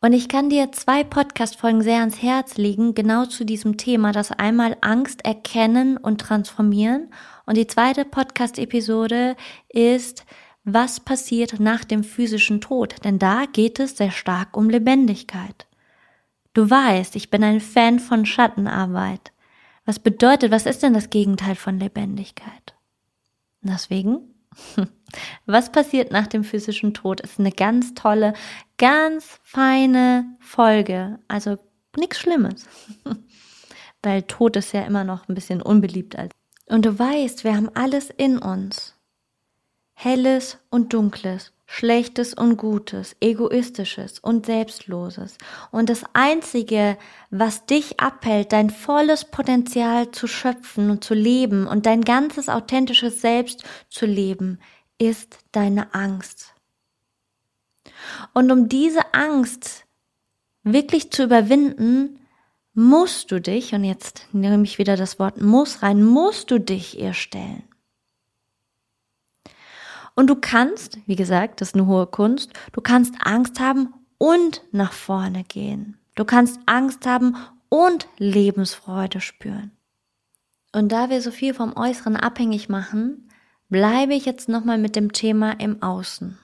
Und 0.00 0.12
ich 0.12 0.28
kann 0.28 0.50
dir 0.50 0.72
zwei 0.72 1.04
Podcast-Folgen 1.04 1.82
sehr 1.82 2.00
ans 2.00 2.20
Herz 2.20 2.56
legen, 2.56 2.94
genau 2.94 3.26
zu 3.26 3.44
diesem 3.44 3.76
Thema, 3.76 4.10
das 4.10 4.32
einmal 4.32 4.76
Angst 4.80 5.24
erkennen 5.24 5.96
und 5.96 6.20
transformieren. 6.20 7.12
Und 7.46 7.58
die 7.58 7.68
zweite 7.68 8.04
Podcast-Episode 8.04 9.36
ist, 9.68 10.24
was 10.64 10.98
passiert 10.98 11.60
nach 11.60 11.84
dem 11.84 12.02
physischen 12.02 12.60
Tod? 12.60 12.96
Denn 13.04 13.20
da 13.20 13.44
geht 13.44 13.78
es 13.78 13.96
sehr 13.96 14.10
stark 14.10 14.56
um 14.56 14.68
Lebendigkeit. 14.68 15.68
Du 16.52 16.68
weißt, 16.68 17.14
ich 17.16 17.30
bin 17.30 17.44
ein 17.44 17.60
Fan 17.60 18.00
von 18.00 18.26
Schattenarbeit. 18.26 19.32
Was 19.84 19.98
bedeutet, 19.98 20.50
was 20.50 20.66
ist 20.66 20.82
denn 20.82 20.94
das 20.94 21.10
Gegenteil 21.10 21.54
von 21.54 21.78
Lebendigkeit? 21.78 22.74
Deswegen, 23.62 24.34
was 25.46 25.70
passiert 25.70 26.10
nach 26.10 26.26
dem 26.26 26.44
physischen 26.44 26.92
Tod, 26.92 27.20
ist 27.20 27.38
eine 27.38 27.52
ganz 27.52 27.94
tolle, 27.94 28.34
ganz 28.78 29.38
feine 29.42 30.36
Folge. 30.40 31.18
Also 31.28 31.58
nichts 31.96 32.18
Schlimmes. 32.18 32.66
Weil 34.02 34.22
Tod 34.22 34.56
ist 34.56 34.72
ja 34.72 34.82
immer 34.82 35.04
noch 35.04 35.28
ein 35.28 35.34
bisschen 35.34 35.62
unbeliebt 35.62 36.16
als 36.16 36.32
Und 36.66 36.84
du 36.84 36.98
weißt, 36.98 37.44
wir 37.44 37.54
haben 37.54 37.70
alles 37.74 38.10
in 38.10 38.38
uns. 38.38 38.94
Helles 40.02 40.56
und 40.70 40.94
Dunkles, 40.94 41.52
Schlechtes 41.66 42.32
und 42.32 42.56
Gutes, 42.56 43.16
Egoistisches 43.20 44.18
und 44.18 44.46
Selbstloses. 44.46 45.36
Und 45.72 45.90
das 45.90 46.04
Einzige, 46.14 46.96
was 47.28 47.66
dich 47.66 48.00
abhält, 48.00 48.52
dein 48.52 48.70
volles 48.70 49.26
Potenzial 49.26 50.10
zu 50.10 50.26
schöpfen 50.26 50.90
und 50.90 51.04
zu 51.04 51.12
leben 51.12 51.66
und 51.66 51.84
dein 51.84 52.00
ganzes 52.00 52.48
authentisches 52.48 53.20
Selbst 53.20 53.62
zu 53.90 54.06
leben, 54.06 54.58
ist 54.96 55.36
deine 55.52 55.92
Angst. 55.92 56.54
Und 58.32 58.50
um 58.50 58.70
diese 58.70 59.12
Angst 59.12 59.84
wirklich 60.62 61.10
zu 61.10 61.24
überwinden, 61.24 62.20
musst 62.72 63.30
du 63.32 63.38
dich, 63.38 63.74
und 63.74 63.84
jetzt 63.84 64.28
nehme 64.32 64.64
ich 64.64 64.78
wieder 64.78 64.96
das 64.96 65.18
Wort 65.18 65.42
muss 65.42 65.82
rein, 65.82 66.02
musst 66.02 66.50
du 66.50 66.58
dich 66.58 66.98
ihr 66.98 67.12
stellen. 67.12 67.69
Und 70.14 70.28
du 70.28 70.36
kannst, 70.36 70.98
wie 71.06 71.16
gesagt, 71.16 71.60
das 71.60 71.68
ist 71.68 71.74
eine 71.74 71.86
hohe 71.86 72.06
Kunst, 72.06 72.52
du 72.72 72.80
kannst 72.80 73.14
Angst 73.20 73.60
haben 73.60 73.94
und 74.18 74.62
nach 74.72 74.92
vorne 74.92 75.44
gehen. 75.44 75.98
Du 76.14 76.24
kannst 76.24 76.60
Angst 76.66 77.06
haben 77.06 77.36
und 77.68 78.08
Lebensfreude 78.18 79.20
spüren. 79.20 79.72
Und 80.72 80.92
da 80.92 81.10
wir 81.10 81.22
so 81.22 81.30
viel 81.30 81.54
vom 81.54 81.76
Äußeren 81.76 82.16
abhängig 82.16 82.68
machen, 82.68 83.28
bleibe 83.68 84.14
ich 84.14 84.24
jetzt 84.24 84.48
nochmal 84.48 84.78
mit 84.78 84.96
dem 84.96 85.12
Thema 85.12 85.52
im 85.52 85.82
Außen. 85.82 86.38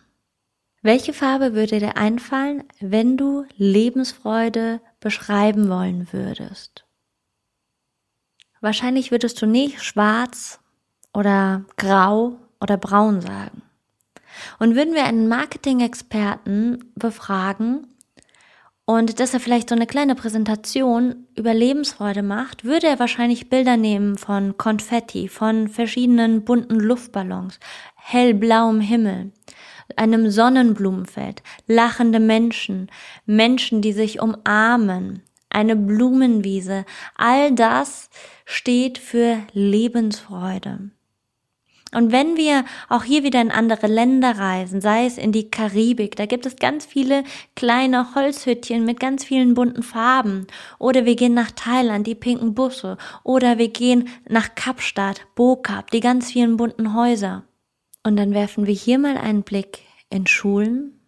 Welche 0.83 1.13
Farbe 1.13 1.55
würde 1.55 1.81
dir 1.81 1.97
einfallen, 1.97 2.65
wenn 2.81 3.17
du 3.17 3.45
Lebensfreude 3.57 4.81
beschreiben 5.01 5.69
wollen 5.69 6.09
würdest? 6.13 6.87
Wahrscheinlich 8.61 9.11
würdest 9.11 9.41
du 9.43 9.47
nicht 9.47 9.83
schwarz 9.83 10.61
oder 11.13 11.65
grau 11.77 12.39
oder 12.61 12.77
braun 12.77 13.21
sagen. 13.21 13.63
Und 14.59 14.75
würden 14.75 14.95
wir 14.95 15.05
einen 15.05 15.29
Marketing-Experten 15.29 16.93
befragen 16.95 17.87
und 18.89 19.19
dass 19.19 19.35
er 19.35 19.41
vielleicht 19.41 19.69
so 19.69 19.75
eine 19.75 19.87
kleine 19.87 20.15
Präsentation 20.15 21.27
über 21.35 21.53
Lebensfreude 21.53 22.23
macht, 22.23 22.65
würde 22.65 22.87
er 22.87 23.01
wahrscheinlich 23.01 23.49
Bilder 23.49 23.77
nehmen 23.77 24.17
von 24.17 24.57
Konfetti, 24.57 25.29
von 25.29 25.67
verschiedenen 25.69 26.45
bunten 26.45 26.79
Luftballons, 26.79 27.59
hellblauem 27.97 28.81
Himmel, 28.81 29.33
einem 29.97 30.31
Sonnenblumenfeld, 30.31 31.43
lachende 31.67 32.21
Menschen, 32.21 32.89
Menschen, 33.25 33.83
die 33.83 33.93
sich 33.93 34.21
umarmen, 34.21 35.23
eine 35.51 35.75
Blumenwiese, 35.75 36.85
all 37.17 37.53
das 37.53 38.09
steht 38.45 38.99
für 38.99 39.39
Lebensfreude. 39.53 40.91
Und 41.93 42.11
wenn 42.11 42.37
wir 42.37 42.65
auch 42.89 43.05
hier 43.05 43.23
wieder 43.23 43.41
in 43.41 43.53
andere 43.53 43.87
Länder 43.87 44.39
reisen, 44.39 44.81
sei 44.81 45.07
es 45.07 45.19
in 45.19 45.31
die 45.31 45.51
Karibik, 45.51 46.17
da 46.17 46.27
gibt 46.27 46.45
es 46.45 46.57
ganz 46.57 46.85
viele 46.85 47.23
kleine 47.55 48.15
Holzhüttchen 48.15 48.85
mit 48.85 48.99
ganz 48.99 49.25
vielen 49.25 49.55
bunten 49.55 49.83
Farben. 49.85 50.47
Oder 50.79 51.05
wir 51.05 51.15
gehen 51.15 51.35
nach 51.35 51.53
Thailand, 51.53 52.07
die 52.07 52.17
pinken 52.17 52.55
Busse. 52.55 52.99
Oder 53.23 53.59
wir 53.59 53.69
gehen 53.69 54.09
nach 54.29 54.57
Kapstadt, 54.57 55.27
Bokap, 55.37 55.91
die 55.93 56.01
ganz 56.01 56.33
vielen 56.33 56.57
bunten 56.57 56.93
Häuser. 56.93 57.45
Und 58.03 58.17
dann 58.17 58.35
werfen 58.35 58.67
wir 58.67 58.75
hier 58.75 58.99
mal 58.99 59.17
einen 59.17 59.45
Blick 59.45 59.83
in 60.11 60.27
Schulen, 60.27 61.01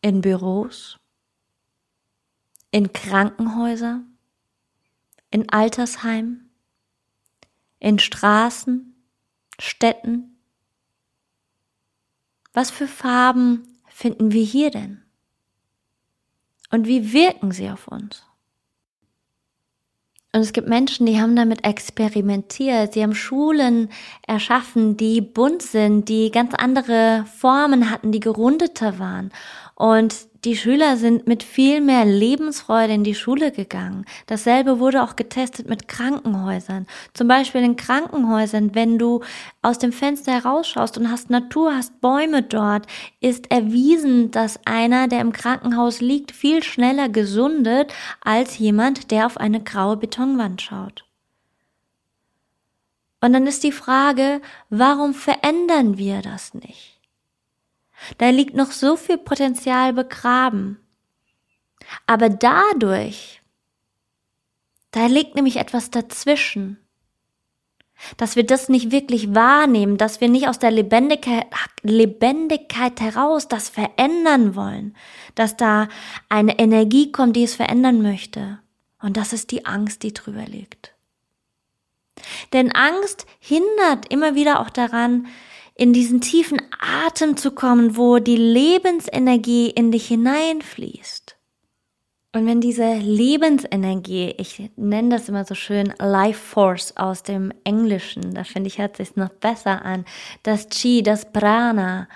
in 0.00 0.20
Büros, 0.20 0.98
in 2.72 2.92
Krankenhäuser, 2.92 4.02
in 5.30 5.48
Altersheimen, 5.50 6.50
in 7.78 7.98
Straßen, 8.00 8.91
Städten? 9.58 10.36
Was 12.52 12.70
für 12.70 12.86
Farben 12.86 13.78
finden 13.86 14.32
wir 14.32 14.44
hier 14.44 14.70
denn? 14.70 15.02
Und 16.70 16.86
wie 16.86 17.12
wirken 17.12 17.52
sie 17.52 17.70
auf 17.70 17.88
uns? 17.88 18.24
Und 20.34 20.40
es 20.40 20.54
gibt 20.54 20.66
Menschen, 20.66 21.04
die 21.04 21.20
haben 21.20 21.36
damit 21.36 21.64
experimentiert. 21.64 22.94
Sie 22.94 23.02
haben 23.02 23.14
Schulen 23.14 23.90
erschaffen, 24.26 24.96
die 24.96 25.20
bunt 25.20 25.60
sind, 25.60 26.08
die 26.08 26.30
ganz 26.30 26.54
andere 26.54 27.26
Formen 27.36 27.90
hatten, 27.90 28.12
die 28.12 28.20
gerundeter 28.20 28.98
waren. 28.98 29.30
Und 29.74 30.31
die 30.44 30.56
Schüler 30.56 30.96
sind 30.96 31.28
mit 31.28 31.44
viel 31.44 31.80
mehr 31.80 32.04
Lebensfreude 32.04 32.92
in 32.92 33.04
die 33.04 33.14
Schule 33.14 33.52
gegangen. 33.52 34.04
Dasselbe 34.26 34.80
wurde 34.80 35.04
auch 35.04 35.14
getestet 35.14 35.68
mit 35.68 35.86
Krankenhäusern. 35.86 36.86
Zum 37.14 37.28
Beispiel 37.28 37.62
in 37.62 37.76
Krankenhäusern, 37.76 38.74
wenn 38.74 38.98
du 38.98 39.20
aus 39.62 39.78
dem 39.78 39.92
Fenster 39.92 40.32
herausschaust 40.32 40.98
und 40.98 41.10
hast 41.10 41.30
Natur, 41.30 41.76
hast 41.76 42.00
Bäume 42.00 42.42
dort, 42.42 42.86
ist 43.20 43.52
erwiesen, 43.52 44.32
dass 44.32 44.58
einer, 44.64 45.06
der 45.06 45.20
im 45.20 45.32
Krankenhaus 45.32 46.00
liegt, 46.00 46.32
viel 46.32 46.64
schneller 46.64 47.08
gesundet 47.08 47.92
als 48.20 48.58
jemand, 48.58 49.12
der 49.12 49.26
auf 49.26 49.36
eine 49.36 49.62
graue 49.62 49.96
Betonwand 49.96 50.60
schaut. 50.60 51.04
Und 53.20 53.32
dann 53.32 53.46
ist 53.46 53.62
die 53.62 53.70
Frage, 53.70 54.40
warum 54.68 55.14
verändern 55.14 55.96
wir 55.96 56.20
das 56.22 56.54
nicht? 56.54 56.91
Da 58.18 58.30
liegt 58.30 58.54
noch 58.54 58.70
so 58.70 58.96
viel 58.96 59.18
Potenzial 59.18 59.92
begraben. 59.92 60.78
Aber 62.06 62.28
dadurch, 62.28 63.42
da 64.90 65.06
liegt 65.06 65.34
nämlich 65.34 65.56
etwas 65.56 65.90
dazwischen, 65.90 66.78
dass 68.16 68.36
wir 68.36 68.44
das 68.44 68.68
nicht 68.68 68.90
wirklich 68.90 69.34
wahrnehmen, 69.34 69.96
dass 69.96 70.20
wir 70.20 70.28
nicht 70.28 70.48
aus 70.48 70.58
der 70.58 70.70
Lebendigkeit, 70.70 71.46
Lebendigkeit 71.82 73.00
heraus 73.00 73.48
das 73.48 73.68
verändern 73.68 74.54
wollen, 74.54 74.96
dass 75.34 75.56
da 75.56 75.88
eine 76.28 76.58
Energie 76.58 77.12
kommt, 77.12 77.36
die 77.36 77.44
es 77.44 77.54
verändern 77.54 78.02
möchte. 78.02 78.58
Und 79.00 79.16
das 79.16 79.32
ist 79.32 79.50
die 79.50 79.66
Angst, 79.66 80.02
die 80.02 80.12
drüber 80.12 80.44
liegt. 80.44 80.94
Denn 82.52 82.72
Angst 82.72 83.26
hindert 83.38 84.10
immer 84.10 84.34
wieder 84.34 84.60
auch 84.60 84.70
daran, 84.70 85.26
in 85.74 85.92
diesen 85.92 86.20
tiefen 86.20 86.60
Atem 86.78 87.36
zu 87.36 87.52
kommen, 87.52 87.96
wo 87.96 88.18
die 88.18 88.36
Lebensenergie 88.36 89.70
in 89.70 89.90
dich 89.90 90.06
hineinfließt. 90.08 91.36
Und 92.34 92.46
wenn 92.46 92.62
diese 92.62 92.94
Lebensenergie, 92.94 94.34
ich 94.38 94.70
nenne 94.76 95.10
das 95.10 95.28
immer 95.28 95.44
so 95.44 95.54
schön 95.54 95.92
Life 95.98 96.40
Force 96.40 96.96
aus 96.96 97.22
dem 97.22 97.52
Englischen, 97.64 98.32
da 98.32 98.44
finde 98.44 98.68
ich, 98.68 98.78
hört 98.78 98.96
sich 98.96 99.16
noch 99.16 99.28
besser 99.28 99.84
an, 99.84 100.06
das 100.42 100.68
Chi, 100.70 101.02
das 101.02 101.30
Prana, 101.30 102.08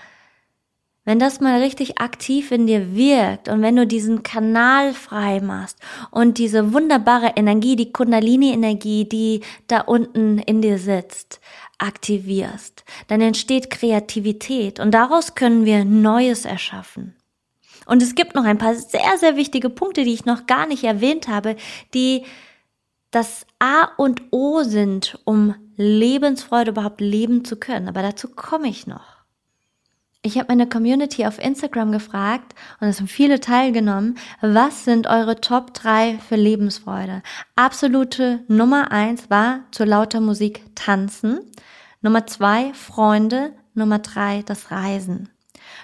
wenn 1.06 1.20
das 1.20 1.40
mal 1.40 1.60
richtig 1.60 2.00
aktiv 2.00 2.50
in 2.50 2.66
dir 2.66 2.96
wirkt 2.96 3.48
und 3.48 3.62
wenn 3.62 3.76
du 3.76 3.86
diesen 3.86 4.24
Kanal 4.24 4.92
frei 4.92 5.40
machst 5.40 5.78
und 6.10 6.36
diese 6.38 6.72
wunderbare 6.72 7.34
Energie, 7.36 7.76
die 7.76 7.92
Kundalini-Energie, 7.92 9.08
die 9.08 9.40
da 9.68 9.82
unten 9.82 10.38
in 10.38 10.62
dir 10.62 10.78
sitzt, 10.78 11.40
aktivierst, 11.78 12.84
dann 13.08 13.20
entsteht 13.20 13.70
Kreativität 13.70 14.80
und 14.80 14.92
daraus 14.92 15.34
können 15.34 15.64
wir 15.64 15.84
Neues 15.84 16.44
erschaffen. 16.44 17.14
Und 17.86 18.02
es 18.02 18.14
gibt 18.14 18.34
noch 18.34 18.44
ein 18.44 18.58
paar 18.58 18.74
sehr, 18.74 19.16
sehr 19.18 19.36
wichtige 19.36 19.70
Punkte, 19.70 20.04
die 20.04 20.14
ich 20.14 20.24
noch 20.24 20.46
gar 20.46 20.66
nicht 20.66 20.84
erwähnt 20.84 21.28
habe, 21.28 21.56
die 21.94 22.24
das 23.10 23.46
A 23.58 23.84
und 23.96 24.22
O 24.32 24.62
sind, 24.62 25.18
um 25.24 25.54
Lebensfreude 25.76 26.72
überhaupt 26.72 27.00
leben 27.00 27.44
zu 27.44 27.56
können. 27.56 27.88
Aber 27.88 28.02
dazu 28.02 28.28
komme 28.28 28.68
ich 28.68 28.86
noch. 28.86 29.15
Ich 30.26 30.38
habe 30.38 30.48
meine 30.48 30.68
Community 30.68 31.24
auf 31.24 31.38
Instagram 31.38 31.92
gefragt 31.92 32.56
und 32.80 32.88
es 32.88 32.98
haben 32.98 33.06
viele 33.06 33.38
teilgenommen. 33.38 34.18
Was 34.40 34.84
sind 34.84 35.06
eure 35.06 35.40
Top 35.40 35.72
3 35.72 36.18
für 36.18 36.34
Lebensfreude? 36.34 37.22
Absolute 37.54 38.40
Nummer 38.48 38.90
1 38.90 39.30
war 39.30 39.60
zu 39.70 39.84
lauter 39.84 40.20
Musik 40.20 40.62
tanzen. 40.74 41.38
Nummer 42.02 42.26
2 42.26 42.74
Freunde. 42.74 43.52
Nummer 43.74 44.00
3 44.00 44.42
das 44.42 44.72
Reisen. 44.72 45.28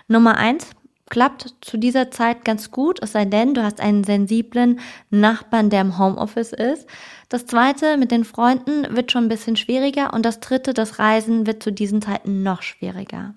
Nummer 0.09 0.37
1 0.37 0.71
klappt 1.09 1.55
zu 1.61 1.77
dieser 1.77 2.11
Zeit 2.11 2.45
ganz 2.45 2.73
gut, 2.73 3.01
es 3.01 3.13
sei 3.13 3.25
denn, 3.27 3.55
du 3.55 3.63
hast 3.63 3.81
einen 3.81 4.03
sensiblen 4.03 4.81
Nachbarn, 5.11 5.71
der 5.71 5.83
im 5.83 5.99
Homeoffice 5.99 6.53
ist. 6.53 6.89
Das 7.29 7.47
zweite 7.47 7.97
mit 7.97 8.11
den 8.11 8.25
Freunden 8.25 8.97
wird 8.97 9.13
schon 9.13 9.27
ein 9.27 9.29
bisschen 9.29 9.55
schwieriger 9.55 10.13
und 10.13 10.27
das 10.27 10.41
dritte, 10.41 10.75
das 10.75 10.99
Reisen, 10.99 11.47
wird 11.47 11.63
zu 11.63 11.71
diesen 11.71 12.03
Zeiten 12.03 12.43
noch 12.43 12.63
schwieriger. 12.63 13.37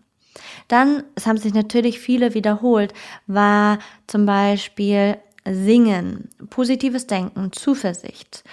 Dann, 0.68 1.04
es 1.16 1.28
haben 1.28 1.38
sich 1.38 1.54
natürlich 1.54 2.00
viele 2.00 2.34
wiederholt, 2.34 2.94
war 3.28 3.80
zum 4.08 4.26
Beispiel 4.26 5.18
Singen, 5.48 6.30
positives 6.50 7.08
Denken, 7.08 7.52
Zuversicht, 7.52 8.44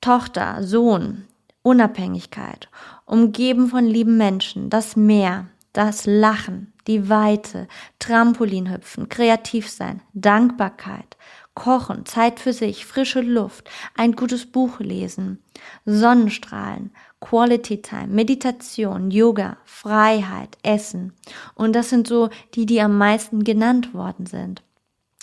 Tochter, 0.00 0.62
Sohn, 0.62 1.26
Unabhängigkeit, 1.62 2.68
umgeben 3.04 3.68
von 3.68 3.84
lieben 3.84 4.16
Menschen, 4.16 4.70
das 4.70 4.96
Meer, 4.96 5.48
das 5.72 6.06
Lachen, 6.06 6.72
die 6.86 7.10
Weite, 7.10 7.68
Trampolinhüpfen, 7.98 9.08
kreativ 9.08 9.68
sein, 9.68 10.00
Dankbarkeit, 10.14 11.16
Kochen, 11.54 12.06
Zeit 12.06 12.40
für 12.40 12.52
sich, 12.52 12.86
frische 12.86 13.20
Luft, 13.20 13.68
ein 13.94 14.12
gutes 14.12 14.46
Buch 14.46 14.80
lesen, 14.80 15.42
Sonnenstrahlen, 15.84 16.92
Quality 17.20 17.82
Time, 17.82 18.08
Meditation, 18.08 19.10
Yoga, 19.10 19.56
Freiheit, 19.64 20.56
Essen. 20.62 21.12
Und 21.54 21.74
das 21.74 21.90
sind 21.90 22.06
so 22.06 22.30
die, 22.54 22.66
die 22.66 22.80
am 22.80 22.96
meisten 22.96 23.44
genannt 23.44 23.92
worden 23.94 24.26
sind. 24.26 24.62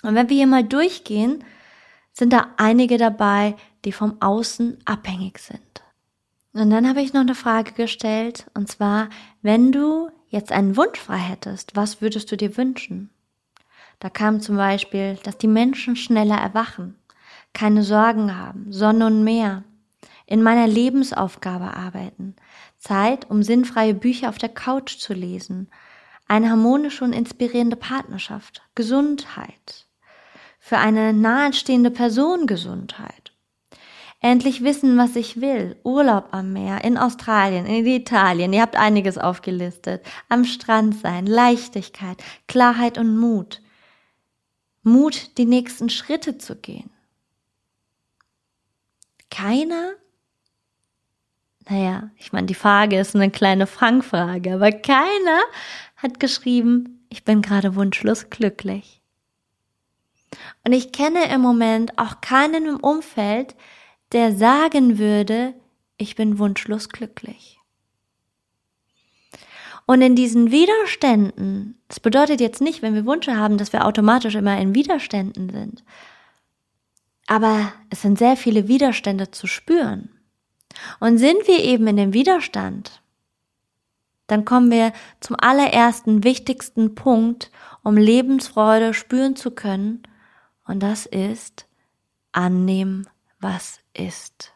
Und 0.03 0.15
wenn 0.15 0.29
wir 0.29 0.37
hier 0.37 0.47
mal 0.47 0.63
durchgehen, 0.63 1.43
sind 2.11 2.33
da 2.33 2.47
einige 2.57 2.97
dabei, 2.97 3.55
die 3.85 3.91
vom 3.91 4.21
Außen 4.21 4.77
abhängig 4.85 5.39
sind. 5.39 5.83
Und 6.53 6.69
dann 6.69 6.87
habe 6.87 7.01
ich 7.01 7.13
noch 7.13 7.21
eine 7.21 7.35
Frage 7.35 7.73
gestellt, 7.73 8.49
und 8.53 8.69
zwar, 8.69 9.09
wenn 9.41 9.71
du 9.71 10.09
jetzt 10.29 10.51
einen 10.51 10.77
Wunsch 10.77 10.99
frei 10.99 11.17
hättest, 11.17 11.75
was 11.75 12.01
würdest 12.01 12.31
du 12.31 12.37
dir 12.37 12.55
wünschen? 12.55 13.09
Da 13.99 14.09
kam 14.09 14.39
zum 14.39 14.55
Beispiel, 14.55 15.17
dass 15.23 15.37
die 15.37 15.47
Menschen 15.47 15.95
schneller 15.95 16.37
erwachen, 16.37 16.95
keine 17.53 17.83
Sorgen 17.83 18.37
haben, 18.37 18.71
Sonne 18.71 19.07
und 19.07 19.23
Meer, 19.23 19.63
in 20.25 20.41
meiner 20.41 20.67
Lebensaufgabe 20.67 21.75
arbeiten, 21.75 22.35
Zeit, 22.77 23.29
um 23.29 23.43
sinnfreie 23.43 23.93
Bücher 23.93 24.29
auf 24.29 24.37
der 24.37 24.49
Couch 24.49 24.97
zu 24.97 25.13
lesen, 25.13 25.69
eine 26.27 26.49
harmonische 26.49 27.03
und 27.03 27.13
inspirierende 27.13 27.75
Partnerschaft, 27.75 28.63
Gesundheit, 28.73 29.85
für 30.59 30.77
eine 30.77 31.13
nahestehende 31.13 31.91
Person 31.91 32.47
Gesundheit. 32.47 33.31
Endlich 34.21 34.63
wissen, 34.63 34.97
was 34.97 35.15
ich 35.15 35.39
will. 35.39 35.75
Urlaub 35.83 36.29
am 36.31 36.51
Meer, 36.51 36.83
in 36.83 36.97
Australien, 36.97 37.67
in 37.67 37.85
Italien. 37.85 38.53
Ihr 38.53 38.63
habt 38.63 38.75
einiges 38.75 39.19
aufgelistet. 39.19 40.03
Am 40.29 40.45
Strand 40.45 40.99
sein, 40.99 41.27
Leichtigkeit, 41.27 42.23
Klarheit 42.47 42.97
und 42.97 43.15
Mut. 43.19 43.61
Mut, 44.81 45.37
die 45.37 45.45
nächsten 45.45 45.91
Schritte 45.91 46.39
zu 46.39 46.55
gehen. 46.55 46.89
Keiner? 49.29 49.91
Naja, 51.67 52.09
ich 52.17 52.31
meine, 52.31 52.47
die 52.47 52.53
Frage 52.53 52.99
ist 52.99 53.15
eine 53.15 53.31
kleine 53.31 53.65
Fangfrage, 53.65 54.53
aber 54.53 54.71
keiner 54.71 55.39
hat 55.95 56.19
geschrieben, 56.19 57.05
ich 57.09 57.23
bin 57.23 57.41
gerade 57.41 57.75
wunschlos 57.75 58.29
glücklich. 58.29 59.01
Und 60.63 60.73
ich 60.73 60.91
kenne 60.91 61.31
im 61.33 61.41
Moment 61.41 61.97
auch 61.97 62.21
keinen 62.21 62.67
im 62.67 62.77
Umfeld, 62.77 63.55
der 64.11 64.35
sagen 64.35 64.97
würde, 64.97 65.53
ich 65.97 66.15
bin 66.15 66.39
wunschlos 66.39 66.89
glücklich. 66.89 67.59
Und 69.87 70.01
in 70.01 70.15
diesen 70.15 70.51
Widerständen, 70.51 71.79
das 71.87 71.99
bedeutet 71.99 72.41
jetzt 72.41 72.61
nicht, 72.61 72.81
wenn 72.81 72.95
wir 72.95 73.05
Wünsche 73.05 73.37
haben, 73.37 73.57
dass 73.57 73.71
wir 73.71 73.85
automatisch 73.85 74.35
immer 74.35 74.57
in 74.59 74.73
Widerständen 74.73 75.49
sind. 75.49 75.83
Aber 77.27 77.71
es 77.89 78.01
sind 78.01 78.17
sehr 78.17 78.35
viele 78.35 78.67
Widerstände 78.67 79.31
zu 79.31 79.47
spüren. 79.47 80.14
Und 80.99 81.17
sind 81.17 81.47
wir 81.47 81.59
eben 81.63 81.87
in 81.87 81.97
dem 81.97 82.13
Widerstand, 82.13 83.01
dann 84.27 84.45
kommen 84.45 84.71
wir 84.71 84.91
zum 85.19 85.35
allerersten 85.39 86.23
wichtigsten 86.23 86.95
Punkt, 86.95 87.51
um 87.83 87.97
Lebensfreude 87.97 88.93
spüren 88.93 89.35
zu 89.35 89.51
können. 89.51 90.03
Und 90.65 90.81
das 90.81 91.05
ist 91.05 91.67
annehmen, 92.31 93.07
was 93.39 93.79
ist. 93.93 94.51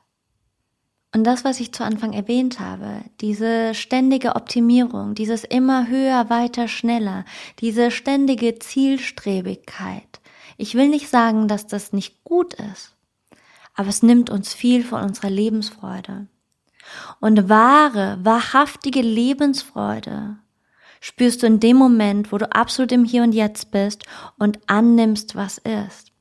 Und 1.13 1.23
das, 1.23 1.43
was 1.43 1.59
ich 1.59 1.71
zu 1.71 1.83
Anfang 1.83 2.13
erwähnt 2.13 2.59
habe, 2.59 3.01
diese 3.19 3.73
ständige 3.73 4.35
Optimierung, 4.35 5.15
dieses 5.15 5.43
immer 5.43 5.87
höher, 5.87 6.29
weiter, 6.29 6.67
schneller, 6.67 7.25
diese 7.59 7.89
ständige 7.89 8.59
Zielstrebigkeit. 8.59 10.19
Ich 10.57 10.75
will 10.75 10.87
nicht 10.87 11.09
sagen, 11.09 11.47
dass 11.47 11.65
das 11.65 11.93
nicht 11.93 12.23
gut 12.23 12.53
ist, 12.55 12.95
aber 13.79 13.87
es 13.87 14.03
nimmt 14.03 14.29
uns 14.29 14.53
viel 14.53 14.83
von 14.83 15.01
unserer 15.03 15.29
Lebensfreude. 15.29 16.27
Und 17.21 17.47
wahre, 17.47 18.19
wahrhaftige 18.21 19.01
Lebensfreude 19.01 20.35
spürst 20.99 21.41
du 21.41 21.47
in 21.47 21.61
dem 21.61 21.77
Moment, 21.77 22.33
wo 22.33 22.37
du 22.37 22.51
absolut 22.53 22.91
im 22.91 23.05
Hier 23.05 23.23
und 23.23 23.31
Jetzt 23.31 23.71
bist 23.71 24.03
und 24.37 24.59
annimmst, 24.67 25.37
was 25.37 25.59
ist. 25.59 26.11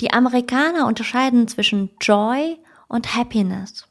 Die 0.00 0.12
Amerikaner 0.12 0.86
unterscheiden 0.86 1.48
zwischen 1.48 1.90
Joy 2.00 2.58
und 2.86 3.16
Happiness. 3.16 3.88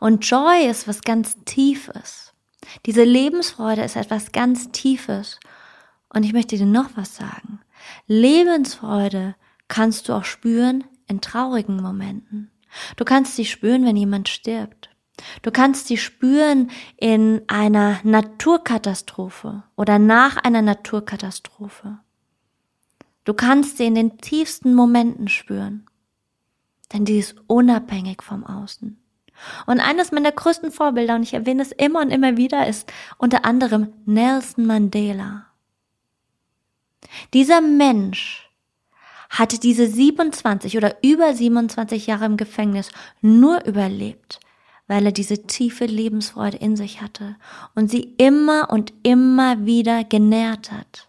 Und 0.00 0.26
Joy 0.26 0.66
ist 0.66 0.88
was 0.88 1.02
ganz 1.02 1.36
Tiefes. 1.44 2.32
Diese 2.86 3.04
Lebensfreude 3.04 3.82
ist 3.82 3.96
etwas 3.96 4.32
ganz 4.32 4.72
Tiefes. 4.72 5.40
Und 6.08 6.24
ich 6.24 6.32
möchte 6.32 6.56
dir 6.56 6.64
noch 6.64 6.88
was 6.94 7.16
sagen. 7.16 7.60
Lebensfreude 8.06 9.34
kannst 9.68 10.08
du 10.08 10.14
auch 10.14 10.24
spüren 10.24 10.84
in 11.06 11.20
traurigen 11.20 11.76
Momenten. 11.76 12.48
Du 12.96 13.04
kannst 13.04 13.36
sie 13.36 13.44
spüren, 13.44 13.84
wenn 13.84 13.96
jemand 13.96 14.28
stirbt. 14.28 14.90
Du 15.42 15.50
kannst 15.50 15.88
sie 15.88 15.96
spüren 15.96 16.70
in 16.96 17.42
einer 17.46 18.00
Naturkatastrophe 18.02 19.62
oder 19.76 19.98
nach 19.98 20.36
einer 20.38 20.62
Naturkatastrophe. 20.62 21.98
Du 23.24 23.34
kannst 23.34 23.76
sie 23.78 23.86
in 23.86 23.94
den 23.94 24.18
tiefsten 24.18 24.74
Momenten 24.74 25.28
spüren, 25.28 25.86
denn 26.92 27.04
die 27.04 27.18
ist 27.18 27.36
unabhängig 27.46 28.22
vom 28.22 28.44
Außen. 28.44 28.98
Und 29.66 29.80
eines 29.80 30.12
meiner 30.12 30.32
größten 30.32 30.70
Vorbilder, 30.70 31.14
und 31.14 31.22
ich 31.22 31.34
erwähne 31.34 31.62
es 31.62 31.72
immer 31.72 32.00
und 32.00 32.10
immer 32.10 32.36
wieder, 32.36 32.66
ist 32.66 32.92
unter 33.18 33.44
anderem 33.44 33.92
Nelson 34.04 34.66
Mandela. 34.66 35.46
Dieser 37.32 37.60
Mensch 37.60 38.50
hatte 39.32 39.58
diese 39.58 39.88
27 39.88 40.76
oder 40.76 40.96
über 41.02 41.34
27 41.34 42.06
Jahre 42.06 42.26
im 42.26 42.36
Gefängnis 42.36 42.90
nur 43.22 43.64
überlebt, 43.64 44.40
weil 44.86 45.06
er 45.06 45.12
diese 45.12 45.46
tiefe 45.46 45.86
Lebensfreude 45.86 46.58
in 46.58 46.76
sich 46.76 47.00
hatte 47.00 47.36
und 47.74 47.90
sie 47.90 48.14
immer 48.18 48.68
und 48.70 48.92
immer 49.02 49.64
wieder 49.64 50.04
genährt 50.04 50.70
hat. 50.70 51.08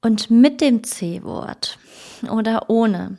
Und 0.00 0.30
mit 0.30 0.62
dem 0.62 0.84
C-Wort 0.84 1.78
oder 2.30 2.70
ohne, 2.70 3.18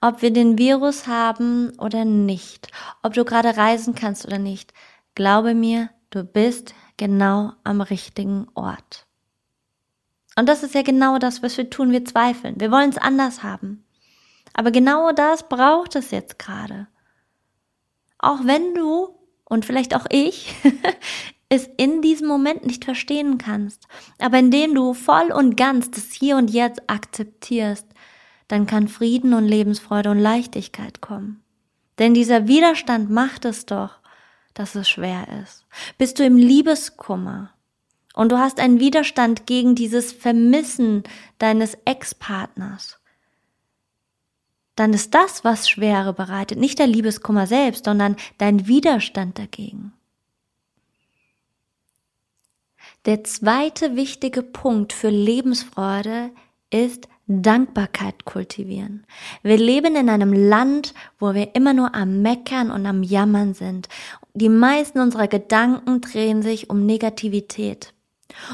ob 0.00 0.22
wir 0.22 0.32
den 0.32 0.58
Virus 0.58 1.08
haben 1.08 1.70
oder 1.78 2.04
nicht, 2.04 2.68
ob 3.02 3.14
du 3.14 3.24
gerade 3.24 3.56
reisen 3.56 3.96
kannst 3.96 4.24
oder 4.24 4.38
nicht, 4.38 4.72
glaube 5.16 5.54
mir, 5.54 5.90
du 6.10 6.22
bist 6.22 6.74
genau 6.96 7.52
am 7.64 7.80
richtigen 7.80 8.46
Ort. 8.54 9.05
Und 10.38 10.48
das 10.48 10.62
ist 10.62 10.74
ja 10.74 10.82
genau 10.82 11.18
das, 11.18 11.42
was 11.42 11.56
wir 11.56 11.70
tun, 11.70 11.92
wir 11.92 12.04
zweifeln. 12.04 12.60
Wir 12.60 12.70
wollen 12.70 12.90
es 12.90 12.98
anders 12.98 13.42
haben. 13.42 13.84
Aber 14.52 14.70
genau 14.70 15.12
das 15.12 15.48
braucht 15.48 15.96
es 15.96 16.10
jetzt 16.10 16.38
gerade. 16.38 16.86
Auch 18.18 18.44
wenn 18.44 18.74
du 18.74 19.08
und 19.44 19.64
vielleicht 19.64 19.94
auch 19.94 20.06
ich 20.10 20.54
es 21.48 21.68
in 21.76 22.02
diesem 22.02 22.28
Moment 22.28 22.66
nicht 22.66 22.84
verstehen 22.84 23.38
kannst. 23.38 23.86
Aber 24.18 24.38
indem 24.38 24.74
du 24.74 24.94
voll 24.94 25.32
und 25.32 25.56
ganz 25.56 25.90
das 25.90 26.12
Hier 26.12 26.36
und 26.36 26.50
Jetzt 26.50 26.82
akzeptierst, 26.88 27.86
dann 28.48 28.66
kann 28.66 28.88
Frieden 28.88 29.34
und 29.34 29.46
Lebensfreude 29.46 30.10
und 30.10 30.18
Leichtigkeit 30.18 31.00
kommen. 31.00 31.42
Denn 31.98 32.14
dieser 32.14 32.46
Widerstand 32.46 33.10
macht 33.10 33.44
es 33.44 33.66
doch, 33.66 33.98
dass 34.54 34.74
es 34.74 34.88
schwer 34.88 35.26
ist. 35.42 35.66
Bist 35.98 36.18
du 36.18 36.24
im 36.24 36.36
Liebeskummer 36.36 37.52
und 38.16 38.32
du 38.32 38.38
hast 38.38 38.58
einen 38.58 38.80
Widerstand 38.80 39.46
gegen 39.46 39.76
dieses 39.76 40.10
Vermissen 40.10 41.04
deines 41.38 41.78
Ex-Partners, 41.84 42.98
dann 44.74 44.92
ist 44.92 45.14
das, 45.14 45.44
was 45.44 45.68
Schwere 45.68 46.12
bereitet, 46.12 46.58
nicht 46.58 46.78
der 46.78 46.86
Liebeskummer 46.86 47.46
selbst, 47.46 47.84
sondern 47.84 48.16
dein 48.38 48.66
Widerstand 48.66 49.38
dagegen. 49.38 49.92
Der 53.04 53.22
zweite 53.22 53.96
wichtige 53.96 54.42
Punkt 54.42 54.92
für 54.92 55.10
Lebensfreude 55.10 56.30
ist 56.70 57.08
Dankbarkeit 57.28 58.24
kultivieren. 58.24 59.04
Wir 59.42 59.58
leben 59.58 59.94
in 59.94 60.08
einem 60.08 60.32
Land, 60.32 60.94
wo 61.18 61.34
wir 61.34 61.54
immer 61.54 61.72
nur 61.72 61.94
am 61.94 62.22
Meckern 62.22 62.70
und 62.70 62.86
am 62.86 63.02
Jammern 63.02 63.54
sind. 63.54 63.88
Die 64.34 64.48
meisten 64.48 65.00
unserer 65.00 65.28
Gedanken 65.28 66.00
drehen 66.00 66.42
sich 66.42 66.70
um 66.70 66.86
Negativität. 66.86 67.94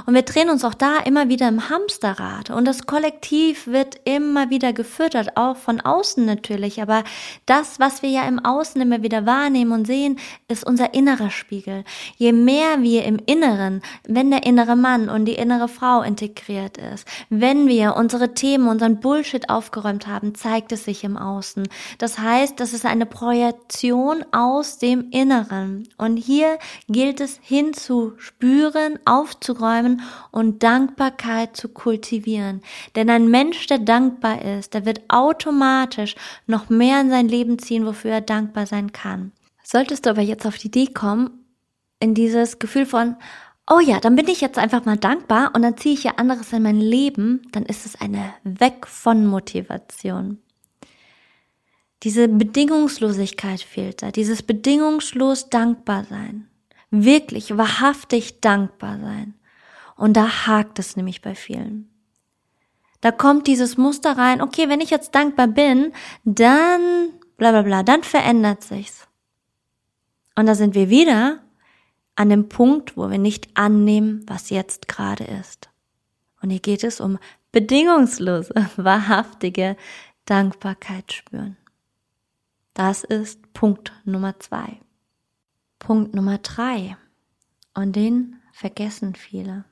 Und 0.06 0.14
wir 0.14 0.22
drehen 0.22 0.50
uns 0.50 0.64
auch 0.64 0.74
da 0.74 0.98
immer 0.98 1.28
wieder 1.28 1.48
im 1.48 1.68
Hamsterrad. 1.68 2.50
Und 2.50 2.64
das 2.64 2.86
Kollektiv 2.86 3.66
wird 3.66 4.00
immer 4.04 4.50
wieder 4.50 4.72
gefüttert, 4.72 5.36
auch 5.36 5.56
von 5.56 5.80
außen 5.80 6.24
natürlich. 6.24 6.80
Aber 6.80 7.04
das, 7.46 7.78
was 7.80 8.02
wir 8.02 8.10
ja 8.10 8.26
im 8.26 8.44
Außen 8.44 8.80
immer 8.80 9.02
wieder 9.02 9.26
wahrnehmen 9.26 9.72
und 9.72 9.86
sehen, 9.86 10.18
ist 10.48 10.64
unser 10.64 10.94
innerer 10.94 11.30
Spiegel. 11.30 11.84
Je 12.16 12.32
mehr 12.32 12.82
wir 12.82 13.04
im 13.04 13.18
Inneren, 13.26 13.82
wenn 14.06 14.30
der 14.30 14.44
innere 14.44 14.76
Mann 14.76 15.08
und 15.08 15.24
die 15.26 15.34
innere 15.34 15.68
Frau 15.68 16.02
integriert 16.02 16.78
ist, 16.78 17.06
wenn 17.28 17.66
wir 17.68 17.96
unsere 17.96 18.34
Themen, 18.34 18.68
unseren 18.68 19.00
Bullshit 19.00 19.48
aufgeräumt 19.50 20.06
haben, 20.06 20.34
zeigt 20.34 20.72
es 20.72 20.84
sich 20.84 21.04
im 21.04 21.16
Außen. 21.16 21.68
Das 21.98 22.18
heißt, 22.18 22.58
das 22.60 22.72
ist 22.72 22.86
eine 22.86 23.06
Projektion 23.06 24.24
aus 24.32 24.78
dem 24.78 25.10
Inneren. 25.10 25.88
Und 25.98 26.16
hier 26.16 26.58
gilt 26.88 27.20
es 27.20 27.38
hinzuspüren, 27.42 28.98
aufzuräumen, 29.04 29.71
aufzuräumen 29.72 30.02
und 30.30 30.62
Dankbarkeit 30.62 31.56
zu 31.56 31.68
kultivieren. 31.68 32.62
Denn 32.94 33.10
ein 33.10 33.28
Mensch, 33.28 33.66
der 33.66 33.78
dankbar 33.78 34.42
ist, 34.42 34.74
der 34.74 34.84
wird 34.84 35.02
automatisch 35.08 36.14
noch 36.46 36.68
mehr 36.68 37.00
in 37.00 37.10
sein 37.10 37.28
Leben 37.28 37.58
ziehen, 37.58 37.86
wofür 37.86 38.12
er 38.12 38.20
dankbar 38.20 38.66
sein 38.66 38.92
kann. 38.92 39.32
Solltest 39.62 40.06
du 40.06 40.10
aber 40.10 40.22
jetzt 40.22 40.46
auf 40.46 40.58
die 40.58 40.68
Idee 40.68 40.86
kommen, 40.86 41.30
in 42.00 42.14
dieses 42.14 42.58
Gefühl 42.58 42.86
von, 42.86 43.16
oh 43.70 43.80
ja, 43.80 44.00
dann 44.00 44.16
bin 44.16 44.28
ich 44.28 44.40
jetzt 44.40 44.58
einfach 44.58 44.84
mal 44.84 44.96
dankbar 44.96 45.52
und 45.54 45.62
dann 45.62 45.76
ziehe 45.76 45.94
ich 45.94 46.04
ja 46.04 46.12
anderes 46.16 46.52
in 46.52 46.62
mein 46.62 46.80
Leben, 46.80 47.42
dann 47.52 47.64
ist 47.64 47.86
es 47.86 48.00
eine 48.00 48.34
Weg 48.42 48.86
von 48.86 49.26
Motivation. 49.26 50.38
Diese 52.02 52.26
Bedingungslosigkeit 52.26 53.60
fehlt 53.60 54.02
da, 54.02 54.10
dieses 54.10 54.42
bedingungslos 54.42 55.50
dankbar 55.50 56.04
sein. 56.04 56.48
Wirklich, 56.90 57.56
wahrhaftig 57.56 58.40
dankbar 58.40 58.98
sein. 58.98 59.34
Und 60.02 60.14
da 60.14 60.48
hakt 60.48 60.80
es 60.80 60.96
nämlich 60.96 61.22
bei 61.22 61.36
vielen. 61.36 61.88
Da 63.02 63.12
kommt 63.12 63.46
dieses 63.46 63.76
Muster 63.76 64.18
rein, 64.18 64.42
okay, 64.42 64.68
wenn 64.68 64.80
ich 64.80 64.90
jetzt 64.90 65.14
dankbar 65.14 65.46
bin, 65.46 65.92
dann 66.24 67.10
bla 67.36 67.52
bla 67.52 67.62
bla, 67.62 67.82
dann 67.84 68.02
verändert 68.02 68.64
sich's. 68.64 69.06
Und 70.34 70.46
da 70.46 70.56
sind 70.56 70.74
wir 70.74 70.90
wieder 70.90 71.38
an 72.16 72.30
dem 72.30 72.48
Punkt, 72.48 72.96
wo 72.96 73.10
wir 73.12 73.18
nicht 73.18 73.56
annehmen, 73.56 74.24
was 74.26 74.50
jetzt 74.50 74.88
gerade 74.88 75.22
ist. 75.22 75.70
Und 76.42 76.50
hier 76.50 76.58
geht 76.58 76.82
es 76.82 77.00
um 77.00 77.20
bedingungslose, 77.52 78.54
wahrhaftige 78.76 79.76
Dankbarkeit 80.24 81.12
spüren. 81.12 81.56
Das 82.74 83.04
ist 83.04 83.52
Punkt 83.52 83.92
Nummer 84.04 84.40
zwei. 84.40 84.80
Punkt 85.78 86.12
Nummer 86.12 86.38
drei. 86.38 86.96
Und 87.72 87.94
den 87.94 88.40
vergessen 88.52 89.14
viele. 89.14 89.64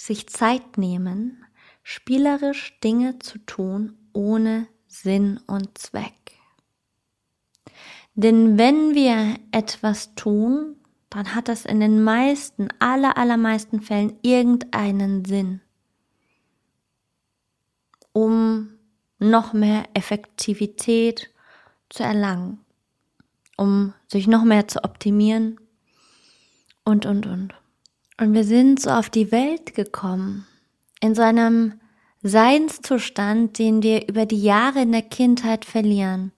Sich 0.00 0.28
Zeit 0.28 0.78
nehmen, 0.78 1.44
spielerisch 1.82 2.78
Dinge 2.78 3.18
zu 3.18 3.38
tun 3.38 3.98
ohne 4.12 4.68
Sinn 4.86 5.40
und 5.48 5.76
Zweck. 5.76 6.14
Denn 8.14 8.58
wenn 8.58 8.94
wir 8.94 9.34
etwas 9.50 10.14
tun, 10.14 10.76
dann 11.10 11.34
hat 11.34 11.48
das 11.48 11.64
in 11.64 11.80
den 11.80 12.02
meisten, 12.04 12.68
aller, 12.78 13.18
allermeisten 13.18 13.82
Fällen 13.82 14.16
irgendeinen 14.22 15.24
Sinn, 15.24 15.62
um 18.12 18.70
noch 19.18 19.52
mehr 19.52 19.84
Effektivität 19.94 21.34
zu 21.88 22.04
erlangen, 22.04 22.64
um 23.56 23.94
sich 24.06 24.28
noch 24.28 24.44
mehr 24.44 24.68
zu 24.68 24.84
optimieren 24.84 25.58
und, 26.84 27.04
und, 27.04 27.26
und. 27.26 27.57
Und 28.20 28.34
wir 28.34 28.44
sind 28.44 28.80
so 28.80 28.90
auf 28.90 29.10
die 29.10 29.30
Welt 29.30 29.74
gekommen, 29.74 30.46
in 31.00 31.14
so 31.14 31.22
einem 31.22 31.74
Seinszustand, 32.22 33.58
den 33.60 33.82
wir 33.84 34.08
über 34.08 34.26
die 34.26 34.42
Jahre 34.42 34.82
in 34.82 34.90
der 34.90 35.02
Kindheit 35.02 35.64
verlieren. 35.64 36.32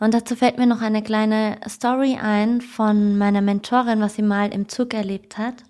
Und 0.00 0.12
dazu 0.12 0.34
fällt 0.34 0.58
mir 0.58 0.66
noch 0.66 0.80
eine 0.80 1.02
kleine 1.02 1.58
Story 1.68 2.18
ein 2.20 2.60
von 2.60 3.16
meiner 3.16 3.42
Mentorin, 3.42 4.00
was 4.00 4.16
sie 4.16 4.22
mal 4.22 4.52
im 4.52 4.68
Zug 4.68 4.92
erlebt 4.92 5.38
hat. 5.38 5.62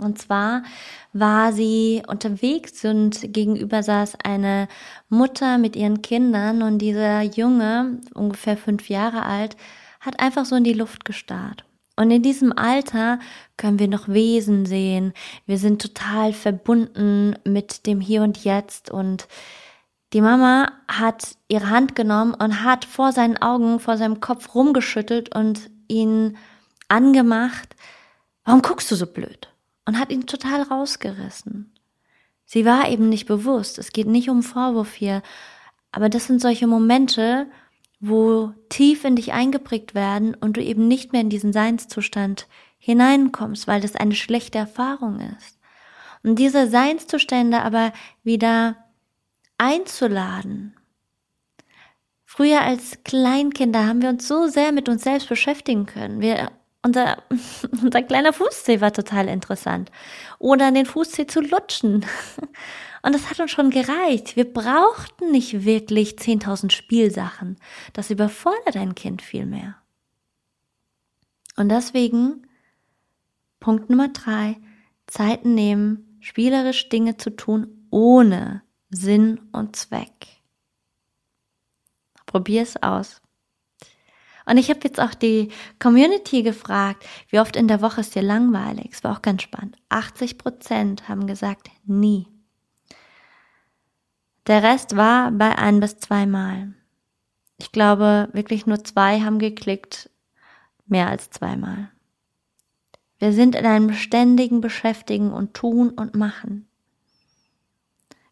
Und 0.00 0.18
zwar 0.18 0.64
war 1.12 1.52
sie 1.52 2.02
unterwegs 2.08 2.84
und 2.84 3.32
gegenüber 3.32 3.82
saß 3.82 4.16
eine 4.24 4.66
Mutter 5.08 5.58
mit 5.58 5.76
ihren 5.76 6.02
Kindern 6.02 6.62
und 6.62 6.78
dieser 6.78 7.22
Junge, 7.22 8.00
ungefähr 8.14 8.56
fünf 8.56 8.88
Jahre 8.88 9.22
alt, 9.24 9.56
hat 10.00 10.18
einfach 10.18 10.46
so 10.46 10.56
in 10.56 10.64
die 10.64 10.72
Luft 10.72 11.04
gestarrt. 11.04 11.64
Und 12.00 12.10
in 12.10 12.22
diesem 12.22 12.56
Alter 12.56 13.18
können 13.56 13.78
wir 13.78 13.88
noch 13.88 14.08
Wesen 14.08 14.64
sehen. 14.64 15.12
Wir 15.46 15.58
sind 15.58 15.82
total 15.82 16.32
verbunden 16.32 17.34
mit 17.44 17.86
dem 17.86 18.00
Hier 18.00 18.22
und 18.22 18.42
Jetzt 18.42 18.90
und 18.90 19.28
die 20.12 20.22
Mama 20.22 20.72
hat 20.88 21.36
ihre 21.48 21.70
Hand 21.70 21.94
genommen 21.94 22.34
und 22.34 22.64
hat 22.64 22.84
vor 22.84 23.12
seinen 23.12 23.36
Augen, 23.36 23.78
vor 23.78 23.96
seinem 23.96 24.20
Kopf 24.20 24.54
rumgeschüttelt 24.54 25.34
und 25.34 25.70
ihn 25.88 26.36
angemacht. 26.88 27.76
Warum 28.44 28.62
guckst 28.62 28.90
du 28.90 28.96
so 28.96 29.06
blöd? 29.06 29.50
und 29.90 29.98
hat 29.98 30.12
ihn 30.12 30.26
total 30.26 30.62
rausgerissen. 30.62 31.72
Sie 32.44 32.64
war 32.64 32.88
eben 32.88 33.08
nicht 33.08 33.26
bewusst. 33.26 33.76
Es 33.76 33.90
geht 33.90 34.06
nicht 34.06 34.30
um 34.30 34.44
Vorwurf 34.44 34.94
hier. 34.94 35.20
Aber 35.90 36.08
das 36.08 36.28
sind 36.28 36.40
solche 36.40 36.68
Momente, 36.68 37.48
wo 38.00 38.54
tief 38.70 39.04
in 39.04 39.16
dich 39.16 39.32
eingeprägt 39.32 39.94
werden 39.94 40.34
und 40.34 40.56
du 40.56 40.62
eben 40.62 40.88
nicht 40.88 41.12
mehr 41.12 41.20
in 41.20 41.28
diesen 41.28 41.52
Seinszustand 41.52 42.48
hineinkommst, 42.78 43.68
weil 43.68 43.82
das 43.82 43.94
eine 43.94 44.14
schlechte 44.14 44.58
Erfahrung 44.58 45.20
ist. 45.38 45.58
Und 46.22 46.38
diese 46.38 46.68
Seinszustände 46.68 47.62
aber 47.62 47.92
wieder 48.24 48.76
einzuladen. 49.58 50.74
Früher 52.24 52.62
als 52.62 53.02
Kleinkinder 53.04 53.86
haben 53.86 54.02
wir 54.02 54.08
uns 54.08 54.26
so 54.26 54.46
sehr 54.46 54.72
mit 54.72 54.88
uns 54.88 55.02
selbst 55.02 55.28
beschäftigen 55.28 55.84
können. 55.84 56.20
Wir 56.20 56.50
unser, 56.82 57.22
unser 57.82 58.02
kleiner 58.02 58.32
Fußzeh 58.32 58.80
war 58.80 58.92
total 58.92 59.28
interessant. 59.28 59.90
Oder 60.38 60.70
den 60.72 60.86
Fußzeh 60.86 61.26
zu 61.26 61.40
lutschen. 61.40 62.06
Und 63.02 63.14
das 63.14 63.30
hat 63.30 63.40
uns 63.40 63.50
schon 63.50 63.70
gereicht. 63.70 64.36
Wir 64.36 64.50
brauchten 64.52 65.30
nicht 65.30 65.64
wirklich 65.64 66.16
10.000 66.16 66.70
Spielsachen. 66.70 67.56
Das 67.94 68.10
überfordert 68.10 68.76
ein 68.76 68.94
Kind 68.94 69.22
viel 69.22 69.46
mehr. 69.46 69.76
Und 71.56 71.70
deswegen, 71.70 72.46
Punkt 73.58 73.88
Nummer 73.88 74.08
drei, 74.08 74.58
Zeiten 75.06 75.54
nehmen, 75.54 76.18
spielerisch 76.20 76.88
Dinge 76.90 77.16
zu 77.16 77.30
tun, 77.30 77.86
ohne 77.90 78.62
Sinn 78.90 79.40
und 79.52 79.76
Zweck. 79.76 80.26
Probier 82.26 82.62
es 82.62 82.82
aus. 82.82 83.20
Und 84.46 84.56
ich 84.56 84.70
habe 84.70 84.80
jetzt 84.84 85.00
auch 85.00 85.14
die 85.14 85.50
Community 85.78 86.42
gefragt, 86.42 87.06
wie 87.28 87.40
oft 87.40 87.56
in 87.56 87.68
der 87.68 87.82
Woche 87.82 88.00
ist 88.00 88.14
dir 88.14 88.22
langweilig? 88.22 88.90
Es 88.92 89.04
war 89.04 89.16
auch 89.16 89.22
ganz 89.22 89.42
spannend. 89.42 89.76
80 89.88 90.38
Prozent 90.38 91.08
haben 91.08 91.26
gesagt, 91.26 91.70
nie. 91.84 92.26
Der 94.46 94.62
Rest 94.62 94.96
war 94.96 95.30
bei 95.30 95.56
ein 95.56 95.80
bis 95.80 95.98
zweimal. 95.98 96.74
Ich 97.58 97.72
glaube, 97.72 98.28
wirklich 98.32 98.66
nur 98.66 98.82
zwei 98.82 99.20
haben 99.20 99.38
geklickt, 99.38 100.10
mehr 100.86 101.08
als 101.08 101.30
zweimal. 101.30 101.90
Wir 103.18 103.32
sind 103.32 103.54
in 103.54 103.66
einem 103.66 103.92
ständigen 103.92 104.62
Beschäftigen 104.62 105.30
und 105.30 105.52
Tun 105.52 105.90
und 105.90 106.16
Machen. 106.16 106.66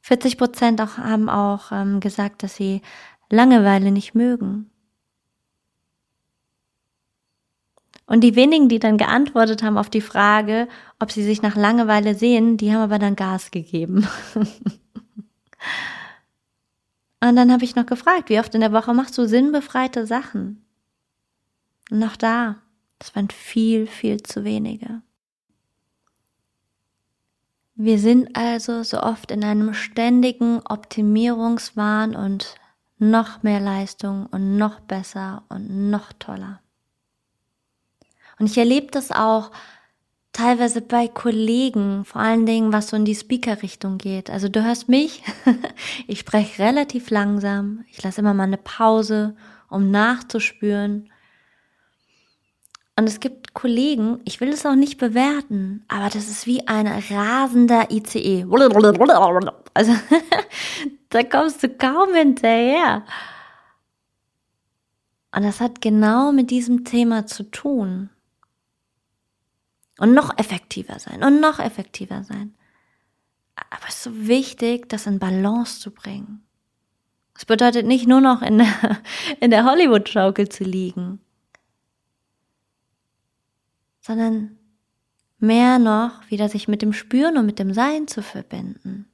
40 0.00 0.38
Prozent 0.38 0.80
auch, 0.80 0.96
haben 0.96 1.28
auch 1.28 1.70
ähm, 1.70 2.00
gesagt, 2.00 2.42
dass 2.42 2.56
sie 2.56 2.80
Langeweile 3.28 3.92
nicht 3.92 4.14
mögen. 4.14 4.70
Und 8.08 8.22
die 8.22 8.34
wenigen, 8.36 8.70
die 8.70 8.78
dann 8.78 8.96
geantwortet 8.96 9.62
haben 9.62 9.76
auf 9.76 9.90
die 9.90 10.00
Frage, 10.00 10.66
ob 10.98 11.12
sie 11.12 11.22
sich 11.22 11.42
nach 11.42 11.56
Langeweile 11.56 12.14
sehen, 12.14 12.56
die 12.56 12.72
haben 12.72 12.80
aber 12.80 12.98
dann 12.98 13.16
Gas 13.16 13.50
gegeben. 13.50 14.08
Und 17.20 17.36
dann 17.36 17.52
habe 17.52 17.64
ich 17.64 17.76
noch 17.76 17.84
gefragt, 17.84 18.30
wie 18.30 18.38
oft 18.38 18.54
in 18.54 18.62
der 18.62 18.72
Woche 18.72 18.94
machst 18.94 19.18
du 19.18 19.28
sinnbefreite 19.28 20.06
Sachen? 20.06 20.64
Und 21.90 21.98
noch 21.98 22.16
da, 22.16 22.56
das 22.98 23.14
waren 23.14 23.28
viel, 23.28 23.86
viel 23.86 24.22
zu 24.22 24.42
wenige. 24.44 25.02
Wir 27.74 27.98
sind 27.98 28.34
also 28.36 28.82
so 28.84 29.02
oft 29.02 29.30
in 29.30 29.44
einem 29.44 29.74
ständigen 29.74 30.60
Optimierungswahn 30.64 32.16
und 32.16 32.54
noch 32.98 33.42
mehr 33.42 33.60
Leistung 33.60 34.26
und 34.26 34.56
noch 34.56 34.80
besser 34.80 35.42
und 35.50 35.90
noch 35.90 36.12
toller. 36.18 36.60
Und 38.38 38.46
ich 38.46 38.59
erlebe 38.59 38.88
das 38.90 39.11
auch 39.11 39.51
teilweise 40.33 40.81
bei 40.81 41.09
Kollegen, 41.09 42.05
vor 42.05 42.20
allen 42.20 42.46
Dingen, 42.46 42.72
was 42.72 42.88
so 42.88 42.96
in 42.96 43.05
die 43.05 43.14
Speaker-Richtung 43.14 43.98
geht. 43.98 44.31
Also 44.31 44.48
du 44.48 44.64
hörst 44.64 44.88
mich, 44.88 45.24
ich 46.07 46.20
spreche 46.20 46.62
relativ 46.62 47.11
langsam, 47.11 47.85
ich 47.90 48.03
lasse 48.03 48.20
immer 48.20 48.35
mal 48.35 48.44
eine 48.44 48.57
Pause, 48.57 49.35
um 49.68 49.90
nachzuspüren. 49.90 51.11
Und 52.96 53.09
es 53.09 53.20
gibt 53.20 53.55
Kollegen, 53.55 54.20
ich 54.24 54.40
will 54.40 54.51
es 54.51 54.66
auch 54.66 54.74
nicht 54.74 54.98
bewerten, 54.98 55.85
aber 55.88 56.07
das 56.07 56.29
ist 56.29 56.46
wie 56.46 56.66
ein 56.68 56.87
rasender 56.87 57.90
ICE. 57.90 58.44
Also 59.74 59.92
da 61.11 61.22
kommst 61.22 61.62
du 61.62 61.68
kaum 61.68 62.14
hinterher. 62.14 63.05
Und 65.35 65.44
das 65.44 65.61
hat 65.61 65.81
genau 65.81 66.33
mit 66.33 66.51
diesem 66.51 66.85
Thema 66.85 67.27
zu 67.27 67.44
tun 67.44 68.11
und 69.98 70.14
noch 70.14 70.37
effektiver 70.38 70.98
sein 70.98 71.22
und 71.22 71.40
noch 71.40 71.58
effektiver 71.58 72.24
sein. 72.24 72.54
Aber 73.54 73.88
es 73.88 73.96
ist 73.96 74.02
so 74.04 74.26
wichtig, 74.26 74.88
das 74.88 75.06
in 75.06 75.18
Balance 75.18 75.80
zu 75.80 75.90
bringen. 75.90 76.42
Es 77.34 77.44
bedeutet 77.44 77.87
nicht 77.87 78.08
nur 78.08 78.20
noch 78.20 78.42
in 78.42 78.58
der, 78.58 79.02
in 79.40 79.50
der 79.50 79.64
Hollywood-Schaukel 79.64 80.48
zu 80.48 80.64
liegen, 80.64 81.20
sondern 84.00 84.56
mehr 85.38 85.78
noch 85.78 86.30
wieder 86.30 86.48
sich 86.48 86.66
mit 86.66 86.82
dem 86.82 86.92
Spüren 86.92 87.37
und 87.37 87.46
mit 87.46 87.58
dem 87.58 87.72
Sein 87.72 88.08
zu 88.08 88.22
verbinden. 88.22 89.08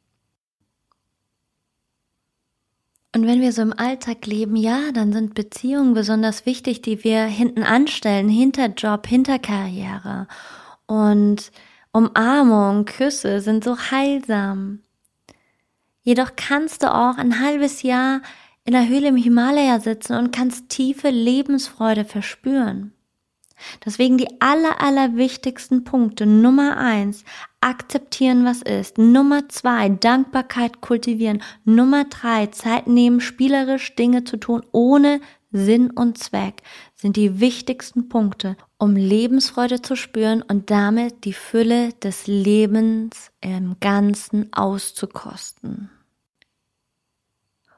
Und 3.15 3.27
wenn 3.27 3.41
wir 3.41 3.53
so 3.53 3.63
im 3.63 3.73
Alltag 3.73 4.27
leben, 4.27 4.57
ja, 4.57 4.91
dann 4.93 5.13
sind 5.13 5.35
Beziehungen 5.35 5.95
besonders 5.95 6.47
wichtig, 6.47 6.83
die 6.83 7.05
wir 7.05 7.25
hinten 7.25 7.63
anstellen, 7.63 8.29
hinter 8.29 8.67
Job, 8.67 9.07
hinter 9.07 9.39
Karriere. 9.39 10.27
Und 10.87 11.51
Umarmung, 11.93 12.85
Küsse 12.85 13.41
sind 13.41 13.65
so 13.65 13.77
heilsam. 13.79 14.81
Jedoch 16.03 16.33
kannst 16.37 16.83
du 16.83 16.93
auch 16.93 17.17
ein 17.17 17.41
halbes 17.41 17.83
Jahr 17.83 18.21
in 18.65 18.73
der 18.73 18.89
Höhle 18.89 19.09
im 19.09 19.17
Himalaya 19.17 19.81
sitzen 19.81 20.17
und 20.17 20.35
kannst 20.35 20.69
tiefe 20.69 21.11
Lebensfreude 21.11 22.05
verspüren. 22.05 22.93
Deswegen 23.85 24.19
die 24.19 24.41
aller, 24.41 24.83
aller 24.83 25.17
wichtigsten 25.17 25.85
Punkte. 25.85 26.27
Nummer 26.27 26.77
eins, 26.77 27.25
akzeptieren, 27.61 28.45
was 28.45 28.63
ist. 28.63 28.99
Nummer 28.99 29.49
zwei, 29.49 29.89
Dankbarkeit 29.89 30.81
kultivieren. 30.81 31.43
Nummer 31.65 32.05
drei, 32.05 32.47
Zeit 32.47 32.87
nehmen, 32.87 33.21
spielerisch 33.21 33.95
Dinge 33.97 34.25
zu 34.25 34.37
tun, 34.37 34.63
ohne 34.73 35.21
Sinn 35.53 35.91
und 35.91 36.19
Zweck, 36.19 36.63
sind 37.05 37.17
die 37.17 37.39
wichtigsten 37.39 38.09
Punkte, 38.09 38.57
um 38.79 38.97
Lebensfreude 38.97 39.83
zu 39.83 39.95
spüren 39.95 40.41
und 40.41 40.71
damit 40.71 41.27
die 41.27 41.35
Fülle 41.35 41.93
des 41.93 42.27
Lebens 42.27 43.31
im 43.43 43.77
Ganzen 43.79 44.51
auszukosten. 44.55 45.91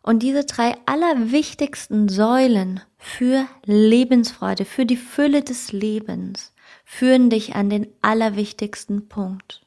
Und 0.01 0.23
diese 0.23 0.45
drei 0.45 0.77
allerwichtigsten 0.87 2.09
Säulen 2.09 2.81
für 2.99 3.49
Lebensfreude, 3.65 4.65
für 4.65 4.87
die 4.87 4.97
Fülle 4.97 5.43
des 5.43 5.73
Lebens, 5.73 6.53
führen 6.85 7.29
dich 7.29 7.57
an 7.57 7.69
den 7.69 7.89
allerwichtigsten 8.03 9.09
Punkt. 9.09 9.67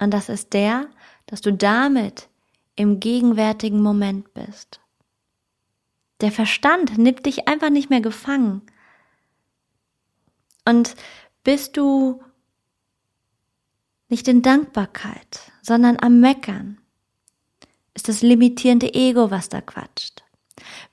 Und 0.00 0.14
das 0.14 0.30
ist 0.30 0.54
der, 0.54 0.86
dass 1.26 1.42
du 1.42 1.52
damit 1.52 2.30
im 2.74 3.00
gegenwärtigen 3.00 3.82
Moment 3.82 4.32
bist. 4.32 4.81
Der 6.22 6.32
Verstand 6.32 6.96
nimmt 6.98 7.26
dich 7.26 7.48
einfach 7.48 7.70
nicht 7.70 7.90
mehr 7.90 8.00
gefangen. 8.00 8.62
Und 10.64 10.94
bist 11.42 11.76
du 11.76 12.22
nicht 14.08 14.28
in 14.28 14.42
Dankbarkeit, 14.42 15.52
sondern 15.62 15.98
am 16.00 16.20
Meckern, 16.20 16.78
ist 17.94 18.08
das 18.08 18.22
limitierende 18.22 18.94
Ego, 18.94 19.30
was 19.30 19.48
da 19.48 19.60
quatscht? 19.60 20.22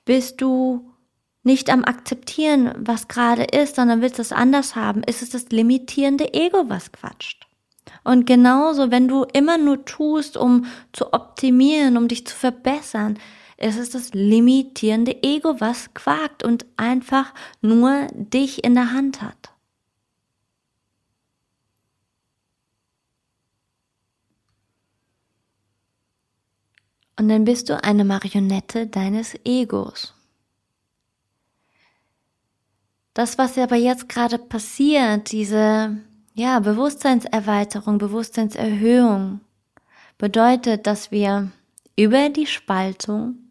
Bist 0.03 0.41
du 0.41 0.93
nicht 1.43 1.69
am 1.69 1.85
Akzeptieren, 1.85 2.73
was 2.77 3.07
gerade 3.07 3.43
ist, 3.43 3.75
sondern 3.75 4.01
willst 4.01 4.19
es 4.19 4.31
anders 4.31 4.75
haben? 4.75 5.03
Ist 5.03 5.21
es 5.21 5.29
das 5.29 5.49
limitierende 5.49 6.33
Ego, 6.33 6.67
was 6.67 6.91
quatscht? 6.91 7.47
Und 8.03 8.25
genauso, 8.25 8.91
wenn 8.91 9.07
du 9.07 9.25
immer 9.33 9.57
nur 9.57 9.85
tust, 9.85 10.37
um 10.37 10.65
zu 10.91 11.13
optimieren, 11.13 11.97
um 11.97 12.07
dich 12.07 12.25
zu 12.25 12.35
verbessern, 12.35 13.19
ist 13.59 13.77
es 13.77 13.89
das 13.89 14.13
limitierende 14.13 15.21
Ego, 15.21 15.59
was 15.59 15.93
quakt 15.93 16.43
und 16.43 16.65
einfach 16.77 17.33
nur 17.61 18.07
dich 18.13 18.63
in 18.63 18.75
der 18.75 18.93
Hand 18.93 19.21
hat. 19.21 19.53
Und 27.17 27.27
dann 27.27 27.43
bist 27.43 27.67
du 27.67 27.83
eine 27.83 28.05
Marionette 28.05 28.87
deines 28.87 29.35
Egos. 29.43 30.13
Das, 33.13 33.37
was 33.37 33.57
aber 33.57 33.75
jetzt 33.75 34.07
gerade 34.07 34.37
passiert, 34.37 35.33
diese 35.33 35.97
ja, 36.33 36.61
Bewusstseinserweiterung, 36.61 37.97
Bewusstseinserhöhung, 37.97 39.41
bedeutet, 40.17 40.87
dass 40.87 41.11
wir 41.11 41.51
über 41.97 42.29
die 42.29 42.47
Spaltung 42.47 43.48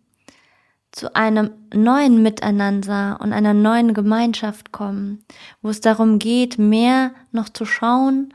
zu 0.92 1.14
einem 1.14 1.50
neuen 1.74 2.22
Miteinander 2.22 3.18
und 3.20 3.32
einer 3.32 3.54
neuen 3.54 3.94
Gemeinschaft 3.94 4.72
kommen, 4.72 5.24
wo 5.62 5.68
es 5.68 5.80
darum 5.80 6.18
geht, 6.18 6.58
mehr 6.58 7.12
noch 7.30 7.48
zu 7.48 7.64
schauen, 7.64 8.34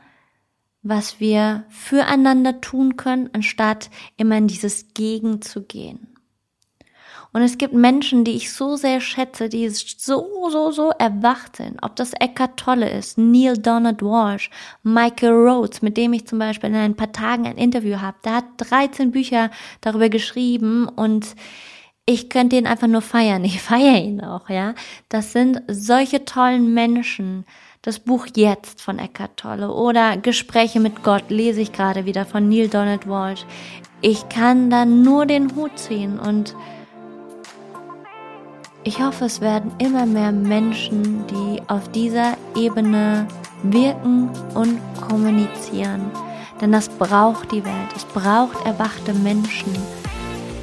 was 0.83 1.19
wir 1.19 1.63
füreinander 1.69 2.61
tun 2.61 2.97
können, 2.97 3.29
anstatt 3.33 3.89
immer 4.17 4.37
in 4.37 4.47
dieses 4.47 4.93
Gegen 4.93 5.41
zu 5.41 5.63
gehen. 5.63 6.13
Und 7.35 7.41
es 7.41 7.57
gibt 7.57 7.73
Menschen, 7.73 8.23
die 8.23 8.35
ich 8.35 8.53
so 8.53 8.75
sehr 8.75 9.01
schätze, 9.01 9.49
die 9.49 9.67
so, 9.69 10.49
so, 10.51 10.71
so 10.71 10.91
erwacht 10.91 11.55
sind. 11.55 11.79
Ob 11.81 11.95
das 11.95 12.13
Eckhart 12.13 12.57
Tolle 12.57 12.87
ist, 12.91 13.17
Neil 13.17 13.57
Donald 13.57 14.03
Walsh, 14.03 14.51
Michael 14.83 15.31
Rhodes, 15.31 15.81
mit 15.81 15.97
dem 15.97 16.13
ich 16.13 16.27
zum 16.27 16.37
Beispiel 16.37 16.69
in 16.69 16.75
ein 16.75 16.95
paar 16.95 17.11
Tagen 17.11 17.47
ein 17.47 17.57
Interview 17.57 17.99
habe. 17.99 18.17
Der 18.23 18.35
hat 18.35 18.45
13 18.57 19.09
Bücher 19.09 19.49
darüber 19.81 20.09
geschrieben 20.09 20.87
und 20.87 21.35
ich 22.05 22.29
könnte 22.29 22.57
ihn 22.57 22.67
einfach 22.67 22.87
nur 22.87 23.01
feiern. 23.01 23.43
Ich 23.53 23.61
feiere 23.61 23.97
ihn 23.97 24.21
auch, 24.23 24.49
ja. 24.49 24.73
Das 25.09 25.31
sind 25.31 25.61
solche 25.67 26.25
tollen 26.25 26.73
Menschen, 26.73 27.45
das 27.81 27.99
Buch 27.99 28.27
Jetzt 28.35 28.81
von 28.81 28.99
Eckhart 28.99 29.37
Tolle 29.37 29.71
oder 29.71 30.17
Gespräche 30.17 30.79
mit 30.79 31.03
Gott 31.03 31.29
lese 31.29 31.61
ich 31.61 31.73
gerade 31.73 32.05
wieder 32.05 32.25
von 32.25 32.47
Neil 32.47 32.69
Donald 32.69 33.07
Walsh. 33.07 33.45
Ich 34.01 34.27
kann 34.29 34.69
da 34.69 34.85
nur 34.85 35.25
den 35.25 35.53
Hut 35.55 35.77
ziehen 35.77 36.17
und 36.19 36.55
ich 38.85 39.01
hoffe, 39.01 39.25
es 39.25 39.39
werden 39.39 39.71
immer 39.79 40.05
mehr 40.05 40.33
Menschen, 40.33 41.25
die 41.27 41.61
auf 41.69 41.89
dieser 41.91 42.37
Ebene 42.55 43.25
wirken 43.63 44.29
und 44.55 44.79
kommunizieren. 45.07 46.11
Denn 46.59 46.73
das 46.73 46.89
braucht 46.89 47.51
die 47.53 47.63
Welt. 47.63 47.89
Es 47.95 48.03
braucht 48.03 48.65
erwachte 48.65 49.13
Menschen, 49.13 49.73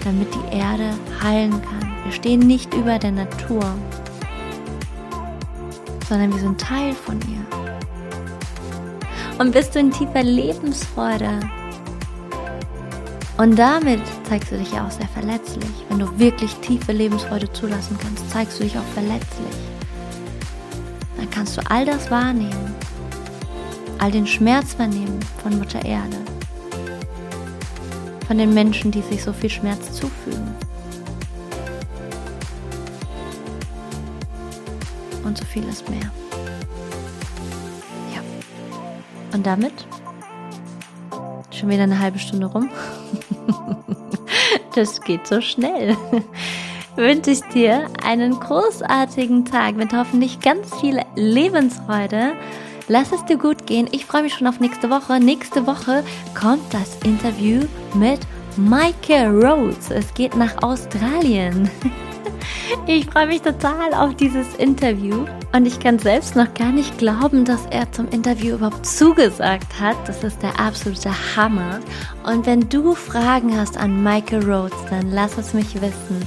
damit 0.04 0.28
die 0.34 0.56
Erde 0.56 0.94
heilen 1.22 1.62
kann. 1.62 1.92
Wir 2.04 2.12
stehen 2.12 2.40
nicht 2.40 2.74
über 2.74 2.98
der 2.98 3.12
Natur 3.12 3.64
sondern 6.10 6.32
wir 6.32 6.40
sind 6.40 6.60
Teil 6.60 6.92
von 6.92 7.20
ihr. 7.20 7.46
Und 9.38 9.52
bist 9.52 9.74
du 9.74 9.78
in 9.78 9.92
tiefer 9.92 10.24
Lebensfreude. 10.24 11.38
Und 13.38 13.56
damit 13.56 14.02
zeigst 14.28 14.50
du 14.50 14.58
dich 14.58 14.72
auch 14.72 14.90
sehr 14.90 15.08
verletzlich. 15.08 15.70
Wenn 15.88 16.00
du 16.00 16.18
wirklich 16.18 16.52
tiefe 16.56 16.90
Lebensfreude 16.92 17.50
zulassen 17.52 17.96
kannst, 18.02 18.28
zeigst 18.28 18.58
du 18.58 18.64
dich 18.64 18.76
auch 18.76 18.92
verletzlich. 18.92 19.56
Dann 21.16 21.30
kannst 21.30 21.56
du 21.56 21.62
all 21.70 21.86
das 21.86 22.10
wahrnehmen, 22.10 22.74
all 23.98 24.10
den 24.10 24.26
Schmerz 24.26 24.76
wahrnehmen 24.80 25.20
von 25.42 25.58
Mutter 25.58 25.84
Erde, 25.84 26.16
von 28.30 28.38
den 28.38 28.54
Menschen, 28.54 28.92
die 28.92 29.02
sich 29.02 29.24
so 29.24 29.32
viel 29.32 29.50
Schmerz 29.50 29.90
zufügen. 29.90 30.54
und 35.24 35.36
so 35.36 35.44
vieles 35.44 35.88
mehr. 35.88 36.12
Ja. 38.14 38.20
Und 39.32 39.44
damit 39.44 39.72
schon 41.50 41.70
wieder 41.70 41.82
eine 41.82 41.98
halbe 41.98 42.20
Stunde 42.20 42.46
rum. 42.46 42.70
das 44.76 45.00
geht 45.02 45.26
so 45.26 45.40
schnell. 45.40 45.96
Wünsche 46.94 47.32
ich 47.32 47.42
dir 47.52 47.88
einen 48.00 48.38
großartigen 48.38 49.44
Tag 49.44 49.74
mit 49.74 49.92
hoffentlich 49.92 50.38
ganz 50.38 50.72
viel 50.80 51.00
Lebensfreude. 51.16 52.34
Lass 52.90 53.12
es 53.12 53.24
dir 53.24 53.38
gut 53.38 53.68
gehen. 53.68 53.88
Ich 53.92 54.04
freue 54.04 54.24
mich 54.24 54.34
schon 54.34 54.48
auf 54.48 54.58
nächste 54.58 54.90
Woche. 54.90 55.20
Nächste 55.20 55.64
Woche 55.64 56.02
kommt 56.34 56.74
das 56.74 56.98
Interview 57.04 57.60
mit 57.94 58.18
Michael 58.56 59.28
Rhodes. 59.28 59.92
Es 59.92 60.12
geht 60.12 60.36
nach 60.36 60.60
Australien. 60.60 61.70
Ich 62.86 63.06
freue 63.06 63.26
mich 63.26 63.42
total 63.42 63.92
auf 63.94 64.14
dieses 64.14 64.54
Interview 64.54 65.24
und 65.52 65.66
ich 65.66 65.80
kann 65.80 65.98
selbst 65.98 66.36
noch 66.36 66.54
gar 66.54 66.70
nicht 66.70 66.98
glauben, 66.98 67.44
dass 67.44 67.66
er 67.66 67.90
zum 67.90 68.08
Interview 68.10 68.54
überhaupt 68.54 68.86
zugesagt 68.86 69.80
hat. 69.80 69.96
Das 70.06 70.22
ist 70.22 70.40
der 70.40 70.58
absolute 70.58 71.10
Hammer. 71.36 71.80
Und 72.24 72.46
wenn 72.46 72.68
du 72.68 72.94
Fragen 72.94 73.56
hast 73.56 73.76
an 73.76 74.02
Michael 74.02 74.48
Rhodes, 74.48 74.78
dann 74.88 75.10
lass 75.10 75.36
es 75.36 75.52
mich 75.52 75.74
wissen. 75.80 76.26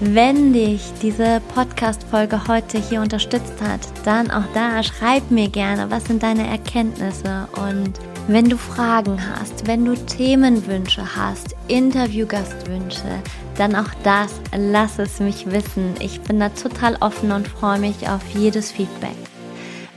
Wenn 0.00 0.52
dich 0.52 0.82
diese 1.00 1.40
Podcast-Folge 1.54 2.48
heute 2.48 2.78
hier 2.78 3.00
unterstützt 3.00 3.54
hat, 3.62 3.80
dann 4.04 4.30
auch 4.30 4.44
da 4.52 4.82
schreib 4.82 5.30
mir 5.30 5.48
gerne, 5.48 5.90
was 5.90 6.06
sind 6.06 6.22
deine 6.22 6.46
Erkenntnisse 6.48 7.46
und 7.56 7.92
wenn 8.26 8.48
du 8.48 8.56
Fragen 8.56 9.18
hast, 9.30 9.66
wenn 9.66 9.84
du 9.84 9.94
Themenwünsche 9.94 11.16
hast, 11.16 11.54
Interviewgastwünsche, 11.68 13.22
dann 13.56 13.76
auch 13.76 13.90
das, 14.02 14.40
lass 14.56 14.98
es 14.98 15.20
mich 15.20 15.46
wissen. 15.50 15.94
Ich 16.00 16.20
bin 16.22 16.40
da 16.40 16.48
total 16.48 16.96
offen 17.00 17.30
und 17.30 17.46
freue 17.46 17.78
mich 17.78 18.08
auf 18.08 18.22
jedes 18.34 18.72
Feedback. 18.72 19.16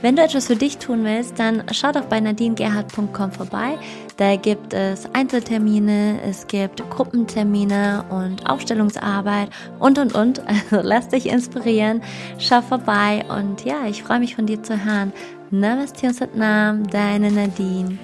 Wenn 0.00 0.14
du 0.14 0.22
etwas 0.22 0.46
für 0.46 0.56
dich 0.56 0.78
tun 0.78 1.04
willst, 1.04 1.40
dann 1.40 1.64
schau 1.72 1.90
doch 1.90 2.04
bei 2.04 2.20
nadinegerhard.com 2.20 3.32
vorbei. 3.32 3.78
Da 4.18 4.34
gibt 4.34 4.74
es 4.74 5.08
Einzeltermine, 5.12 6.20
es 6.28 6.48
gibt 6.48 6.82
Gruppentermine 6.90 8.04
und 8.10 8.50
Aufstellungsarbeit 8.50 9.48
und 9.78 9.98
und 9.98 10.14
und. 10.14 10.42
Also 10.48 10.86
lass 10.86 11.08
dich 11.08 11.26
inspirieren, 11.26 12.02
schau 12.38 12.60
vorbei 12.60 13.24
und 13.28 13.64
ja, 13.64 13.86
ich 13.86 14.02
freue 14.02 14.18
mich 14.18 14.34
von 14.34 14.46
dir 14.46 14.60
zu 14.60 14.84
hören. 14.84 15.12
Namaste 15.50 16.08
und 16.08 16.14
Satnam, 16.14 16.84
deine 16.90 17.30
Nadine. 17.30 17.96